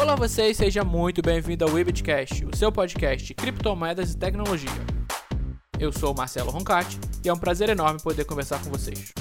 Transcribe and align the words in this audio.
Olá 0.00 0.16
vocês, 0.16 0.56
seja 0.56 0.82
muito 0.82 1.20
bem-vindo 1.20 1.62
ao 1.62 1.72
Webcast, 1.72 2.46
o 2.46 2.56
seu 2.56 2.72
podcast 2.72 3.26
de 3.26 3.34
criptomoedas 3.34 4.12
e 4.12 4.16
tecnologia. 4.16 4.70
Eu 5.78 5.92
sou 5.92 6.14
o 6.14 6.16
Marcelo 6.16 6.50
Roncati 6.50 6.98
e 7.22 7.28
é 7.28 7.32
um 7.32 7.36
prazer 7.36 7.68
enorme 7.68 8.00
poder 8.00 8.24
conversar 8.24 8.64
com 8.64 8.70
vocês. 8.70 9.12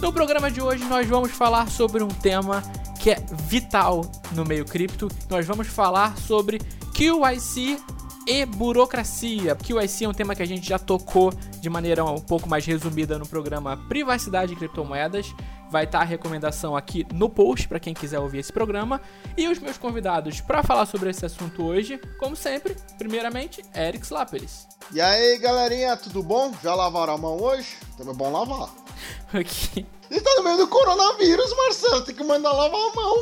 No 0.00 0.12
programa 0.12 0.52
de 0.52 0.62
hoje 0.62 0.84
nós 0.84 1.04
vamos 1.08 1.32
falar 1.32 1.68
sobre 1.68 2.04
um 2.04 2.08
tema 2.08 2.62
que 3.02 3.10
é 3.10 3.16
vital 3.48 4.02
no 4.30 4.44
meio 4.44 4.64
cripto. 4.64 5.08
Nós 5.28 5.44
vamos 5.44 5.66
falar 5.66 6.16
sobre 6.16 6.60
QIC 6.94 7.82
e 8.24 8.46
burocracia. 8.46 9.56
QIC 9.56 10.04
é 10.04 10.08
um 10.08 10.14
tema 10.14 10.36
que 10.36 10.42
a 10.42 10.46
gente 10.46 10.68
já 10.68 10.78
tocou 10.78 11.32
de 11.60 11.68
maneira 11.68 12.04
um 12.04 12.20
pouco 12.20 12.48
mais 12.48 12.64
resumida 12.64 13.18
no 13.18 13.26
programa 13.26 13.76
Privacidade 13.88 14.52
e 14.52 14.56
Criptomoedas. 14.56 15.34
Vai 15.70 15.84
estar 15.84 16.00
a 16.00 16.04
recomendação 16.04 16.76
aqui 16.76 17.06
no 17.12 17.28
post 17.28 17.66
para 17.68 17.80
quem 17.80 17.92
quiser 17.92 18.18
ouvir 18.18 18.38
esse 18.38 18.52
programa. 18.52 19.00
E 19.36 19.48
os 19.48 19.58
meus 19.58 19.76
convidados 19.76 20.40
para 20.40 20.62
falar 20.62 20.86
sobre 20.86 21.10
esse 21.10 21.26
assunto 21.26 21.64
hoje, 21.64 22.00
como 22.18 22.36
sempre, 22.36 22.76
primeiramente, 22.98 23.62
Eric 23.74 24.04
Slaperis. 24.04 24.66
E 24.92 25.00
aí, 25.00 25.38
galerinha, 25.38 25.96
tudo 25.96 26.22
bom? 26.22 26.52
Já 26.62 26.74
lavaram 26.74 27.14
a 27.14 27.18
mão 27.18 27.40
hoje? 27.40 27.76
Também 27.96 28.14
é 28.14 28.16
bom 28.16 28.30
lavar. 28.30 28.70
Aqui. 29.34 29.86
E 30.10 30.20
tá 30.20 30.30
no 30.36 30.44
meio 30.44 30.56
do 30.58 30.68
coronavírus, 30.68 31.54
Marcelo, 31.56 32.02
tem 32.02 32.14
que 32.14 32.22
mandar 32.22 32.52
lavar 32.52 32.80
a 32.80 32.94
mão. 32.94 33.16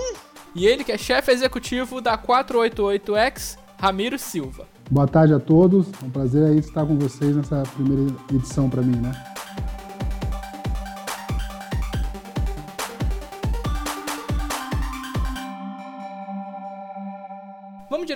E 0.55 0.67
ele 0.67 0.85
que 0.85 0.93
é 0.93 0.99
chefe 0.99 1.33
executivo 1.33 2.01
da 2.01 2.17
488X, 2.17 3.57
Ramiro 3.79 4.19
Silva. 4.19 4.69
Boa 4.91 5.09
tarde 5.09 5.33
a 5.33 5.41
todos. 5.41 5.87
É 6.01 6.05
um 6.05 6.11
prazer 6.11 6.45
aí 6.45 6.59
estar 6.59 6.87
com 6.87 6.99
vocês 6.99 7.35
nessa 7.35 7.63
primeira 7.75 8.15
edição 8.31 8.69
para 8.69 8.83
mim, 8.83 8.97
né? 8.97 9.34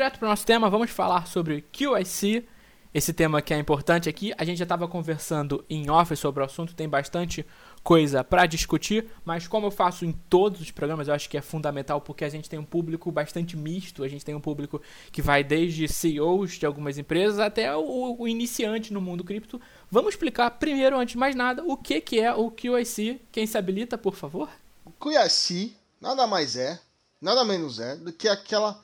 Direto 0.09 0.19
para 0.19 0.27
o 0.27 0.31
nosso 0.31 0.47
tema, 0.47 0.71
vamos 0.71 0.91
falar 0.91 1.27
sobre 1.27 1.61
QIC, 1.61 2.47
esse 2.95 3.13
tema 3.13 3.43
que 3.43 3.53
é 3.53 3.59
importante 3.59 4.09
aqui. 4.09 4.33
A 4.39 4.45
gente 4.45 4.57
já 4.57 4.65
estava 4.65 4.89
conversando 4.89 5.63
em 5.69 5.91
off 5.91 6.17
sobre 6.17 6.43
o 6.43 6.47
assunto, 6.47 6.75
tem 6.75 6.89
bastante 6.89 7.45
coisa 7.85 8.25
para 8.25 8.47
discutir, 8.47 9.07
mas 9.25 9.47
como 9.47 9.67
eu 9.67 9.71
faço 9.71 10.07
em 10.07 10.13
todos 10.13 10.61
os 10.63 10.71
programas, 10.71 11.09
eu 11.09 11.15
acho 11.15 11.29
que 11.29 11.37
é 11.37 11.43
fundamental 11.43 12.01
porque 12.01 12.25
a 12.25 12.29
gente 12.29 12.49
tem 12.49 12.59
um 12.59 12.65
público 12.65 13.13
bastante 13.13 13.57
misto, 13.57 14.03
a 14.03 14.09
gente 14.09 14.25
tem 14.25 14.35
um 14.35 14.41
público 14.41 14.81
que 15.13 15.21
vai 15.21 15.45
desde 15.45 15.87
CEOs 15.87 16.53
de 16.53 16.65
algumas 16.65 16.97
empresas 16.97 17.39
até 17.39 17.75
o, 17.77 18.17
o 18.19 18.27
iniciante 18.27 18.93
no 18.93 19.01
mundo 19.01 19.23
cripto. 19.23 19.61
Vamos 19.91 20.15
explicar 20.15 20.51
primeiro, 20.53 20.99
antes 20.99 21.13
de 21.13 21.19
mais 21.19 21.35
nada, 21.35 21.63
o 21.65 21.77
que, 21.77 22.01
que 22.01 22.19
é 22.19 22.33
o 22.33 22.51
QIC. 22.51 23.21
Quem 23.31 23.47
se 23.47 23.59
habilita, 23.59 23.99
por 23.99 24.15
favor? 24.15 24.49
O 24.87 24.91
QIC 24.91 25.77
nada 26.01 26.27
mais 26.27 26.57
é, 26.57 26.81
nada 27.21 27.45
menos 27.45 27.79
é 27.79 27.97
do 27.97 28.13
que 28.13 28.29
aquela 28.29 28.81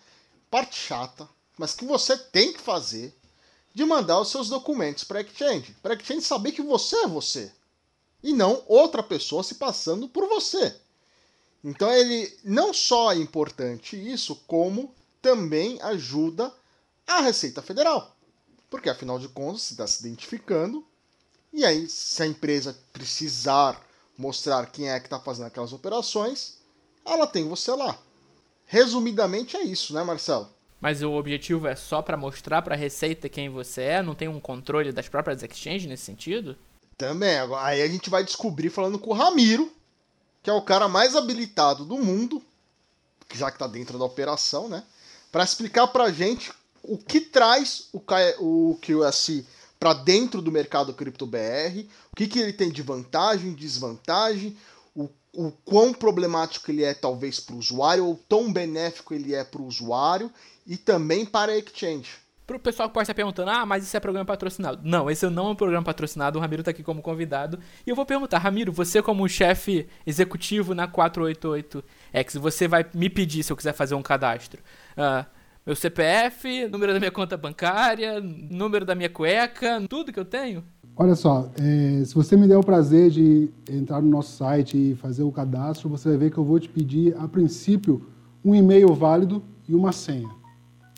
parte 0.55 0.77
chata, 0.77 1.29
mas 1.59 1.75
que 1.75 1.85
você 1.85 2.17
tem 2.17 2.53
que 2.53 2.61
fazer 2.61 3.13
de 3.75 3.85
mandar 3.85 4.21
os 4.21 4.31
seus 4.31 4.49
documentos 4.49 5.03
para 5.03 5.21
Exchange, 5.21 5.75
para 5.83 5.95
Exchange 5.95 6.23
saber 6.23 6.53
que 6.53 6.63
você 6.63 6.95
é 6.99 7.09
você 7.09 7.51
e 8.23 8.33
não 8.33 8.63
outra 8.69 9.03
pessoa 9.03 9.43
se 9.43 9.57
passando 9.57 10.09
por 10.09 10.29
você. 10.29 10.73
Então 11.65 11.91
ele 11.91 12.33
não 12.45 12.73
só 12.73 13.11
é 13.11 13.17
importante 13.17 13.97
isso, 13.97 14.37
como 14.47 14.95
também 15.21 15.83
ajuda 15.83 16.55
a 17.05 17.21
Receita 17.21 17.61
Federal. 17.61 18.15
Porque 18.71 18.89
afinal 18.89 19.19
de 19.19 19.27
contas, 19.27 19.63
você 19.63 19.75
está 19.75 19.89
se 19.89 20.07
identificando, 20.07 20.87
e 21.53 21.65
aí, 21.65 21.89
se 21.89 22.23
a 22.23 22.27
empresa 22.27 22.79
precisar 22.93 23.85
mostrar 24.17 24.67
quem 24.67 24.89
é 24.89 25.01
que 25.01 25.07
está 25.07 25.19
fazendo 25.19 25.47
aquelas 25.47 25.73
operações, 25.73 26.59
ela 27.05 27.27
tem 27.27 27.49
você 27.49 27.73
lá. 27.73 27.99
Resumidamente 28.67 29.57
é 29.57 29.63
isso, 29.63 29.95
né, 29.95 30.03
Marcelo? 30.03 30.49
Mas 30.81 31.03
o 31.03 31.13
objetivo 31.13 31.67
é 31.67 31.75
só 31.75 32.03
para 32.03 32.17
mostrar 32.17 32.61
para 32.63 32.75
a 32.75 32.79
Receita 32.79 33.29
quem 33.29 33.49
você 33.49 33.83
é? 33.83 34.03
Não 34.03 34.15
tem 34.15 34.29
um 34.29 34.41
controle 34.41 34.93
das 34.93 35.09
próprias 35.09 35.43
exchanges 35.43 35.89
nesse 35.89 36.05
sentido? 36.05 36.57
Também. 36.97 37.39
Aí 37.59 37.81
a 37.81 37.89
gente 37.89 38.11
vai 38.11 38.23
descobrir 38.23 38.71
falando 38.71 38.99
com 38.99 39.11
o 39.11 39.15
Ramiro, 39.15 39.73
que 40.43 40.51
é 40.51 40.53
o 40.53 40.63
cara 40.63 40.89
mais 40.89 41.17
habilitado 41.17 41.85
do 41.85 41.97
mundo, 41.97 42.43
já 43.33 43.51
que 43.51 43.57
está 43.57 43.67
dentro 43.67 43.99
da 43.99 44.05
operação, 44.05 44.69
né? 44.69 44.85
Para 45.33 45.43
explicar 45.43 45.87
para 45.87 46.05
a 46.05 46.13
gente 46.13 46.53
o 46.83 46.99
que 46.99 47.21
traz 47.21 47.89
o, 47.93 48.03
o 48.41 48.79
QSC 48.83 49.45
para 49.81 49.95
dentro 49.95 50.41
do 50.41 50.53
mercado 50.53 50.95
cripto 50.95 51.27
BR, 51.27 51.87
o 52.13 52.17
que, 52.17 52.29
que 52.29 52.39
ele 52.39 52.53
tem 52.53 52.71
de 52.71 52.83
vantagem, 52.83 53.53
desvantagem, 53.55 54.57
o, 55.37 55.53
quão 55.65 55.93
problemático 55.93 56.71
ele 56.71 56.85
é 56.85 56.95
talvez 56.95 57.41
para 57.41 57.55
o 57.55 57.59
usuário, 57.59 58.07
ou 58.07 58.17
tão 58.29 58.53
benéfico 58.53 59.15
ele 59.15 59.35
é 59.35 59.45
para 59.45 59.61
o 59.61 59.67
usuário, 59.67 60.31
e 60.67 60.77
também 60.77 61.27
para 61.27 61.53
a 61.53 61.59
exchange. 61.59 62.25
Para 62.47 62.57
o 62.57 62.61
pessoal 62.61 62.89
que 62.89 62.95
pode 62.95 63.05
estar 63.05 63.15
perguntando, 63.15 63.51
ah, 63.51 63.65
mas 63.65 63.85
isso 63.85 63.97
é 63.97 64.01
programa 64.01 64.27
patrocinado. 64.27 64.81
Não, 64.85 65.11
esse 65.11 65.27
não 65.31 65.47
é 65.47 65.51
um 65.51 65.55
programa 65.55 65.85
patrocinado, 65.85 66.39
o 66.39 66.43
Ramiro 66.43 66.61
está 66.61 66.71
aqui 66.71 66.83
como 66.83 67.01
convidado. 67.01 67.59
E 67.87 67.91
eu 67.91 67.97
vou 67.97 68.05
perguntar, 68.05 68.39
Ramiro, 68.39 68.71
você 68.71 69.01
como 69.01 69.27
chefe 69.29 69.89
executivo 70.07 70.75
na 70.75 70.87
488X, 70.87 72.39
você 72.39 72.69
vai 72.69 72.85
me 72.93 73.09
pedir 73.09 73.43
se 73.43 73.51
eu 73.51 73.57
quiser 73.57 73.73
fazer 73.73 73.95
um 73.95 74.03
cadastro. 74.03 74.63
Uh, 74.93 75.25
meu 75.65 75.75
CPF, 75.75 76.69
número 76.69 76.93
da 76.93 76.99
minha 76.99 77.11
conta 77.11 77.35
bancária, 77.39 78.21
número 78.21 78.85
da 78.85 78.95
minha 78.95 79.09
cueca, 79.09 79.83
tudo 79.89 80.13
que 80.13 80.21
eu 80.21 80.25
tenho? 80.27 80.63
Olha 80.97 81.17
só, 81.17 81.51
é, 81.61 82.05
se 82.05 82.15
você 82.15 82.37
me 82.37 82.47
der 82.47 82.57
o 82.57 82.63
prazer 82.63 83.11
de 83.11 83.49
entrar 83.69 84.01
no 84.01 84.09
nosso 84.09 84.37
site 84.37 84.77
e 84.77 84.95
fazer 84.95 85.25
o 85.25 85.33
cadastro, 85.33 85.89
você 85.89 86.11
vai 86.11 86.19
ver 86.19 86.31
que 86.31 86.39
eu 86.39 86.45
vou 86.45 86.61
te 86.61 86.69
pedir, 86.69 87.17
a 87.19 87.27
princípio, 87.27 88.01
um 88.45 88.55
e-mail 88.55 88.95
válido 88.95 89.43
e 89.69 89.75
uma 89.75 89.91
senha. 89.91 90.31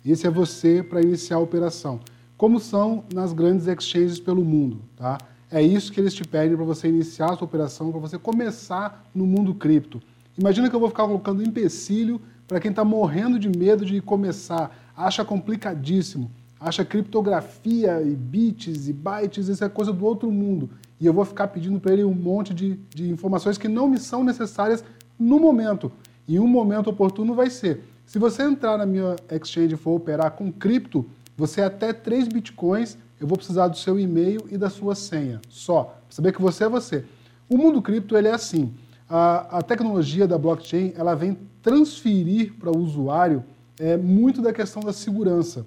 Esse 0.05 0.27
é 0.27 0.31
você 0.31 0.83
para 0.83 1.01
iniciar 1.01 1.39
a 1.39 1.41
operação. 1.41 1.99
Como 2.37 2.61
são 2.61 3.05
nas 3.15 3.33
grandes 3.33 3.67
exchanges 3.67 4.21
pelo 4.21 4.45
mundo, 4.45 4.81
tá? 4.95 5.17
É 5.51 5.62
isso 5.62 5.91
que 5.91 5.99
eles 5.99 6.13
te 6.13 6.25
pedem 6.25 6.55
para 6.55 6.67
você 6.67 6.89
iniciar 6.89 7.33
a 7.33 7.37
sua 7.37 7.47
operação, 7.47 7.91
para 7.91 8.01
você 8.01 8.19
começar 8.19 9.09
no 9.15 9.27
mundo 9.27 9.55
cripto. 9.55 10.03
Imagina 10.37 10.69
que 10.69 10.77
eu 10.77 10.81
vou 10.81 10.91
ficar 10.91 11.07
colocando 11.07 11.43
empecilho 11.43 12.21
para 12.47 12.61
quem 12.61 12.71
está 12.71 12.84
morrendo 12.84 13.39
de 13.39 13.49
medo 13.49 13.83
de 13.83 14.03
começar, 14.03 14.77
acha 14.95 15.25
complicadíssimo, 15.25 16.31
acha 16.59 16.84
criptografia 16.84 18.00
e 18.03 18.15
bits 18.15 18.89
e 18.89 18.93
bytes, 18.93 19.49
isso 19.49 19.65
é 19.65 19.69
coisa 19.69 19.93
do 19.93 20.05
outro 20.05 20.31
mundo. 20.31 20.71
E 21.00 21.06
eu 21.06 21.12
vou 21.12 21.25
ficar 21.25 21.49
pedindo 21.49 21.78
para 21.78 21.93
ele 21.93 22.05
um 22.05 22.15
monte 22.15 22.55
de, 22.55 22.78
de 22.94 23.11
informações 23.11 23.59
que 23.59 23.69
não 23.69 23.89
me 23.89 23.99
são 23.99 24.25
necessárias 24.25 24.84
no 25.19 25.39
momento. 25.39 25.93
E 26.27 26.41
um 26.41 26.47
momento 26.47 26.91
oportuno 26.91 27.34
vai 27.34 27.50
ser 27.50 27.83
se 28.06 28.21
você 28.21 28.45
entrar 28.45 28.78
na 28.78 28.87
minha 28.87 29.16
exchange 29.28 29.75
e 29.75 29.77
for 29.77 29.91
operar 29.91 30.31
com 30.31 30.53
cripto, 30.53 31.05
você 31.37 31.61
é 31.61 31.65
até 31.65 31.93
3 31.93 32.28
bitcoins, 32.28 32.97
eu 33.21 33.27
vou 33.27 33.37
precisar 33.37 33.66
do 33.66 33.77
seu 33.77 33.99
e-mail 33.99 34.47
e 34.49 34.56
da 34.56 34.71
sua 34.71 34.95
senha, 34.95 35.41
só. 35.49 35.99
Saber 36.09 36.33
que 36.33 36.41
você 36.41 36.65
é 36.65 36.69
você. 36.69 37.05
O 37.49 37.59
mundo 37.59 37.83
cripto 37.83 38.16
ele 38.16 38.28
é 38.28 38.33
assim. 38.33 38.72
A, 39.11 39.59
a 39.59 39.62
tecnologia 39.62 40.27
da 40.27 40.39
blockchain 40.39 40.93
ela 40.97 41.16
vem 41.16 41.37
transferir 41.61 42.55
para 42.55 42.71
o 42.71 42.78
usuário 42.78 43.43
é, 43.78 43.97
muito 43.97 44.41
da 44.41 44.53
questão 44.53 44.81
da 44.81 44.93
segurança. 44.93 45.66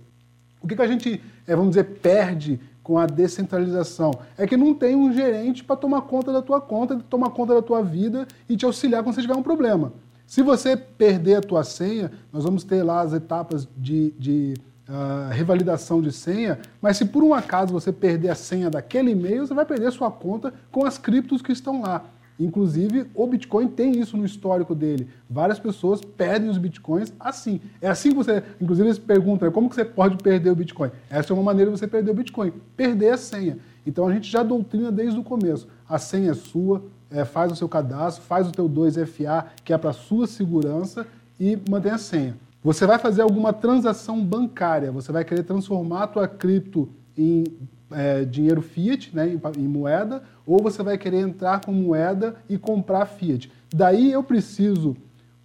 O 0.62 0.68
que, 0.68 0.76
que 0.76 0.82
a 0.82 0.88
gente, 0.88 1.22
é, 1.48 1.56
vamos 1.56 1.72
dizer, 1.72 1.84
perde 1.84 2.60
com 2.84 2.98
a 2.98 3.06
descentralização? 3.06 4.12
É 4.38 4.46
que 4.46 4.58
não 4.58 4.74
tem 4.74 4.96
um 4.96 5.14
gerente 5.14 5.64
para 5.64 5.76
tomar 5.76 6.02
conta 6.02 6.34
da 6.34 6.42
tua 6.42 6.60
conta, 6.60 6.98
tomar 7.10 7.30
conta 7.30 7.54
da 7.54 7.62
tua 7.62 7.82
vida 7.82 8.28
e 8.48 8.58
te 8.58 8.66
auxiliar 8.66 9.04
quando 9.04 9.16
você 9.16 9.22
tiver 9.22 9.36
um 9.36 9.44
problema. 9.44 9.94
Se 10.28 10.44
você 10.44 10.78
perder 10.78 11.36
a 11.36 11.42
tua 11.42 11.64
senha, 11.64 12.12
nós 12.32 12.44
vamos 12.44 12.64
ter 12.64 12.84
lá 12.84 13.02
as 13.02 13.14
etapas 13.14 13.68
de, 13.76 14.12
de 14.12 14.54
uh, 14.88 15.32
revalidação 15.32 16.02
de 16.02 16.12
senha, 16.12 16.60
mas 16.82 16.98
se 16.98 17.06
por 17.06 17.24
um 17.24 17.34
acaso 17.34 17.74
você 17.74 17.92
perder 17.92 18.30
a 18.30 18.36
senha 18.36 18.70
daquele 18.70 19.12
e-mail, 19.12 19.48
você 19.48 19.54
vai 19.54 19.66
perder 19.66 19.88
a 19.88 19.92
sua 19.92 20.12
conta 20.12 20.54
com 20.72 20.86
as 20.86 20.98
criptos 20.98 21.42
que 21.42 21.52
estão 21.52 21.82
lá. 21.82 22.06
Inclusive, 22.40 23.08
o 23.14 23.28
Bitcoin 23.28 23.68
tem 23.68 24.00
isso 24.00 24.16
no 24.16 24.24
histórico 24.24 24.74
dele. 24.74 25.10
Várias 25.30 25.60
pessoas 25.60 26.02
perdem 26.02 26.50
os 26.50 26.58
Bitcoins 26.58 27.12
assim. 27.20 27.60
É 27.82 27.90
assim 27.90 28.10
que 28.12 28.16
você... 28.16 28.42
Inclusive, 28.62 28.88
eles 28.88 29.00
perguntam, 29.00 29.52
como 29.52 29.70
que 29.70 29.76
você 29.76 29.84
pode 29.84 30.16
perder 30.24 30.50
o 30.50 30.56
Bitcoin? 30.56 30.90
Essa 31.10 31.34
é 31.34 31.36
uma 31.36 31.44
maneira 31.44 31.70
de 31.70 31.78
você 31.78 31.88
perder 31.88 32.12
o 32.12 32.14
Bitcoin. 32.16 32.54
Perder 32.78 33.10
a 33.10 33.18
senha. 33.18 33.58
Então, 33.86 34.08
a 34.08 34.14
gente 34.14 34.32
já 34.32 34.42
doutrina 34.42 34.92
desde 34.92 35.20
o 35.20 35.24
começo. 35.24 35.68
A 35.88 36.00
senha 36.00 36.32
é 36.32 36.34
sua, 36.34 36.82
é, 37.12 37.26
faz 37.26 37.52
o 37.52 37.56
seu 37.56 37.68
cadastro, 37.68 38.24
faz 38.24 38.48
o 38.48 38.52
teu 38.52 38.70
2FA, 38.70 39.46
que 39.66 39.74
é 39.74 39.78
para 39.78 39.92
sua 39.92 40.26
segurança, 40.26 41.06
e 41.38 41.58
mantém 41.70 41.92
a 41.92 41.98
senha. 41.98 42.38
Você 42.64 42.86
vai 42.86 43.00
fazer 43.00 43.22
alguma 43.22 43.54
transação 43.54 44.24
bancária, 44.24 44.92
você 44.92 45.12
vai 45.12 45.24
querer 45.24 45.44
transformar 45.44 46.04
a 46.04 46.08
tua 46.08 46.28
cripto 46.28 46.90
em 47.18 47.44
é, 47.92 48.24
dinheiro 48.26 48.62
fiat, 48.62 49.16
né, 49.16 49.28
em, 49.28 49.62
em, 49.62 49.68
moeda, 49.68 50.22
ou 50.50 50.64
você 50.64 50.82
vai 50.82 50.98
querer 50.98 51.20
entrar 51.20 51.64
com 51.64 51.72
moeda 51.72 52.36
e 52.50 52.58
comprar 52.58 53.06
fiat. 53.06 53.52
Daí 53.72 54.12
eu 54.12 54.24
preciso 54.24 54.98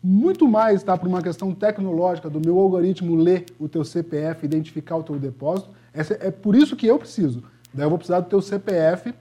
muito 0.02 0.48
mais, 0.48 0.82
tá, 0.82 0.96
por 0.96 1.06
uma 1.06 1.22
questão 1.22 1.54
tecnológica, 1.54 2.30
do 2.30 2.40
meu 2.40 2.58
algoritmo 2.58 3.14
ler 3.14 3.44
o 3.58 3.68
teu 3.68 3.84
CPF, 3.84 4.44
identificar 4.44 4.96
o 4.96 5.02
teu 5.02 5.18
depósito. 5.18 5.70
Essa, 5.92 6.14
é 6.20 6.30
por 6.30 6.56
isso 6.56 6.74
que 6.74 6.86
eu 6.86 6.98
preciso. 6.98 7.42
Daí 7.72 7.84
eu 7.84 7.90
vou 7.90 7.98
precisar 7.98 8.20
do 8.20 8.28
teu 8.28 8.40
CPF 8.40 9.14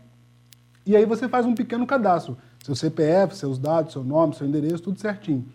e 0.85 0.95
aí 0.95 1.05
você 1.05 1.27
faz 1.27 1.45
um 1.45 1.53
pequeno 1.53 1.85
cadastro. 1.85 2.37
Seu 2.63 2.75
CPF, 2.75 3.35
seus 3.35 3.57
dados, 3.57 3.91
seu 3.91 4.03
nome, 4.03 4.35
seu 4.35 4.47
endereço, 4.47 4.83
tudo 4.83 4.99
certinho. 4.99 5.45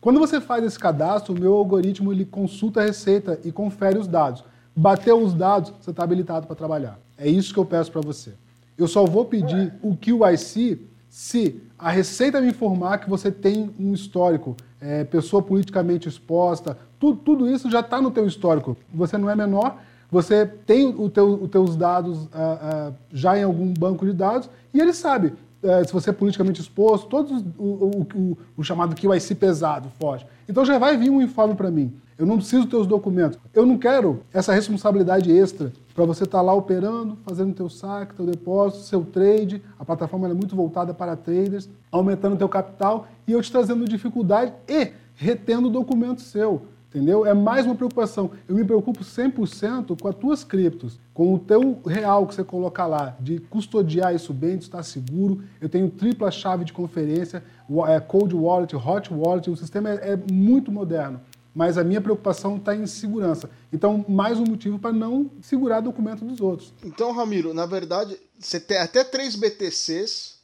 Quando 0.00 0.18
você 0.18 0.40
faz 0.40 0.64
esse 0.64 0.78
cadastro, 0.78 1.34
o 1.34 1.38
meu 1.38 1.54
algoritmo 1.54 2.10
ele 2.12 2.24
consulta 2.24 2.80
a 2.80 2.84
receita 2.84 3.38
e 3.44 3.52
confere 3.52 3.98
os 3.98 4.06
dados. 4.06 4.44
Bateu 4.74 5.18
os 5.22 5.34
dados, 5.34 5.72
você 5.80 5.90
está 5.90 6.04
habilitado 6.04 6.46
para 6.46 6.56
trabalhar. 6.56 6.98
É 7.16 7.28
isso 7.28 7.52
que 7.52 7.60
eu 7.60 7.66
peço 7.66 7.92
para 7.92 8.00
você. 8.00 8.34
Eu 8.76 8.88
só 8.88 9.04
vou 9.04 9.24
pedir 9.24 9.72
o 9.82 9.96
QIC 9.96 10.80
se 11.08 11.62
a 11.78 11.90
Receita 11.90 12.40
me 12.40 12.48
informar 12.48 12.98
que 12.98 13.08
você 13.08 13.30
tem 13.30 13.70
um 13.78 13.92
histórico, 13.92 14.56
é, 14.80 15.04
pessoa 15.04 15.42
politicamente 15.42 16.08
exposta, 16.08 16.76
tudo, 16.98 17.18
tudo 17.18 17.50
isso 17.50 17.70
já 17.70 17.80
está 17.80 18.00
no 18.00 18.10
teu 18.10 18.26
histórico. 18.26 18.76
Você 18.92 19.16
não 19.16 19.30
é 19.30 19.36
menor, 19.36 19.78
você 20.10 20.46
tem 20.46 20.94
os 20.96 21.12
teu, 21.12 21.48
teus 21.48 21.76
dados 21.76 22.28
ah, 22.32 22.58
ah, 22.62 22.92
já 23.12 23.38
em 23.38 23.42
algum 23.42 23.72
banco 23.72 24.06
de 24.06 24.12
dados 24.12 24.48
e 24.72 24.80
ele 24.80 24.92
sabe 24.92 25.34
é, 25.62 25.82
se 25.82 25.92
você 25.92 26.10
é 26.10 26.12
politicamente 26.12 26.60
exposto, 26.60 27.08
todos 27.08 27.42
o, 27.58 27.64
o, 27.64 28.06
o, 28.14 28.38
o 28.58 28.62
chamado 28.62 28.94
QIC 28.94 29.34
pesado 29.34 29.90
foge. 29.98 30.26
Então 30.48 30.64
já 30.64 30.78
vai 30.78 30.96
vir 30.96 31.10
um 31.10 31.22
informe 31.22 31.54
para 31.54 31.70
mim. 31.70 31.92
Eu 32.16 32.26
não 32.26 32.36
preciso 32.36 32.62
dos 32.62 32.70
teus 32.70 32.86
documentos. 32.86 33.38
Eu 33.52 33.66
não 33.66 33.76
quero 33.76 34.20
essa 34.32 34.52
responsabilidade 34.52 35.32
extra 35.32 35.72
para 35.94 36.04
você 36.04 36.24
estar 36.24 36.38
tá 36.38 36.42
lá 36.42 36.54
operando, 36.54 37.18
fazendo 37.24 37.54
teu 37.54 37.68
saque, 37.68 38.14
teu 38.14 38.24
depósito, 38.24 38.84
seu 38.84 39.04
trade. 39.04 39.60
A 39.78 39.84
plataforma 39.84 40.28
é 40.28 40.34
muito 40.34 40.54
voltada 40.54 40.94
para 40.94 41.16
traders, 41.16 41.68
aumentando 41.90 42.36
teu 42.36 42.48
capital 42.48 43.08
e 43.26 43.32
eu 43.32 43.42
te 43.42 43.50
trazendo 43.50 43.84
dificuldade 43.84 44.52
e 44.68 44.92
retendo 45.16 45.68
documento 45.68 46.20
seu. 46.20 46.62
Entendeu? 46.88 47.26
É 47.26 47.34
mais 47.34 47.66
uma 47.66 47.74
preocupação. 47.74 48.30
Eu 48.48 48.54
me 48.54 48.64
preocupo 48.64 49.02
100% 49.02 50.00
com 50.00 50.06
as 50.06 50.14
tuas 50.14 50.44
criptos, 50.44 51.00
com 51.12 51.34
o 51.34 51.38
teu 51.40 51.80
real 51.84 52.24
que 52.24 52.36
você 52.36 52.44
colocar 52.44 52.86
lá, 52.86 53.16
de 53.18 53.40
custodiar 53.40 54.14
isso 54.14 54.32
bem, 54.32 54.56
de 54.56 54.62
estar 54.62 54.84
seguro. 54.84 55.42
Eu 55.60 55.68
tenho 55.68 55.90
tripla 55.90 56.30
chave 56.30 56.64
de 56.64 56.72
conferência, 56.72 57.42
é, 57.88 57.98
cold 57.98 58.32
wallet, 58.36 58.76
hot 58.76 59.12
wallet, 59.12 59.50
o 59.50 59.56
sistema 59.56 59.90
é, 59.90 60.12
é 60.12 60.18
muito 60.32 60.70
moderno 60.70 61.20
mas 61.54 61.78
a 61.78 61.84
minha 61.84 62.00
preocupação 62.00 62.56
está 62.56 62.74
em 62.74 62.86
segurança. 62.86 63.48
Então, 63.72 64.04
mais 64.08 64.38
um 64.38 64.44
motivo 64.44 64.78
para 64.78 64.92
não 64.92 65.30
segurar 65.40 65.80
documento 65.80 66.24
dos 66.24 66.40
outros. 66.40 66.74
Então, 66.82 67.12
Ramiro, 67.12 67.54
na 67.54 67.64
verdade, 67.64 68.18
você 68.38 68.58
tem 68.58 68.78
até 68.78 69.04
três 69.04 69.36
BTCs, 69.36 70.38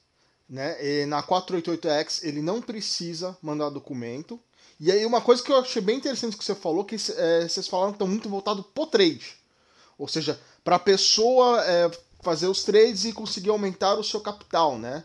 né? 0.48 0.76
E 0.80 1.06
na 1.06 1.22
488X 1.22 2.20
ele 2.22 2.40
não 2.40 2.62
precisa 2.62 3.36
mandar 3.42 3.70
documento. 3.70 4.38
E 4.78 4.90
aí, 4.90 5.04
uma 5.04 5.20
coisa 5.20 5.42
que 5.42 5.50
eu 5.50 5.58
achei 5.58 5.82
bem 5.82 5.96
interessante 5.96 6.36
que 6.36 6.44
você 6.44 6.54
falou, 6.54 6.84
que 6.84 6.94
é, 6.94 7.48
vocês 7.48 7.66
falaram 7.66 7.92
que 7.92 7.96
estão 7.96 8.08
muito 8.08 8.28
voltado 8.28 8.62
pro 8.62 8.86
trade. 8.86 9.36
Ou 9.98 10.08
seja, 10.08 10.40
para 10.62 10.76
a 10.76 10.80
pessoa 10.80 11.62
é, 11.64 11.90
fazer 12.22 12.46
os 12.46 12.62
trades 12.62 13.04
e 13.04 13.12
conseguir 13.12 13.50
aumentar 13.50 13.94
o 13.94 14.04
seu 14.04 14.20
capital, 14.20 14.78
né? 14.78 15.04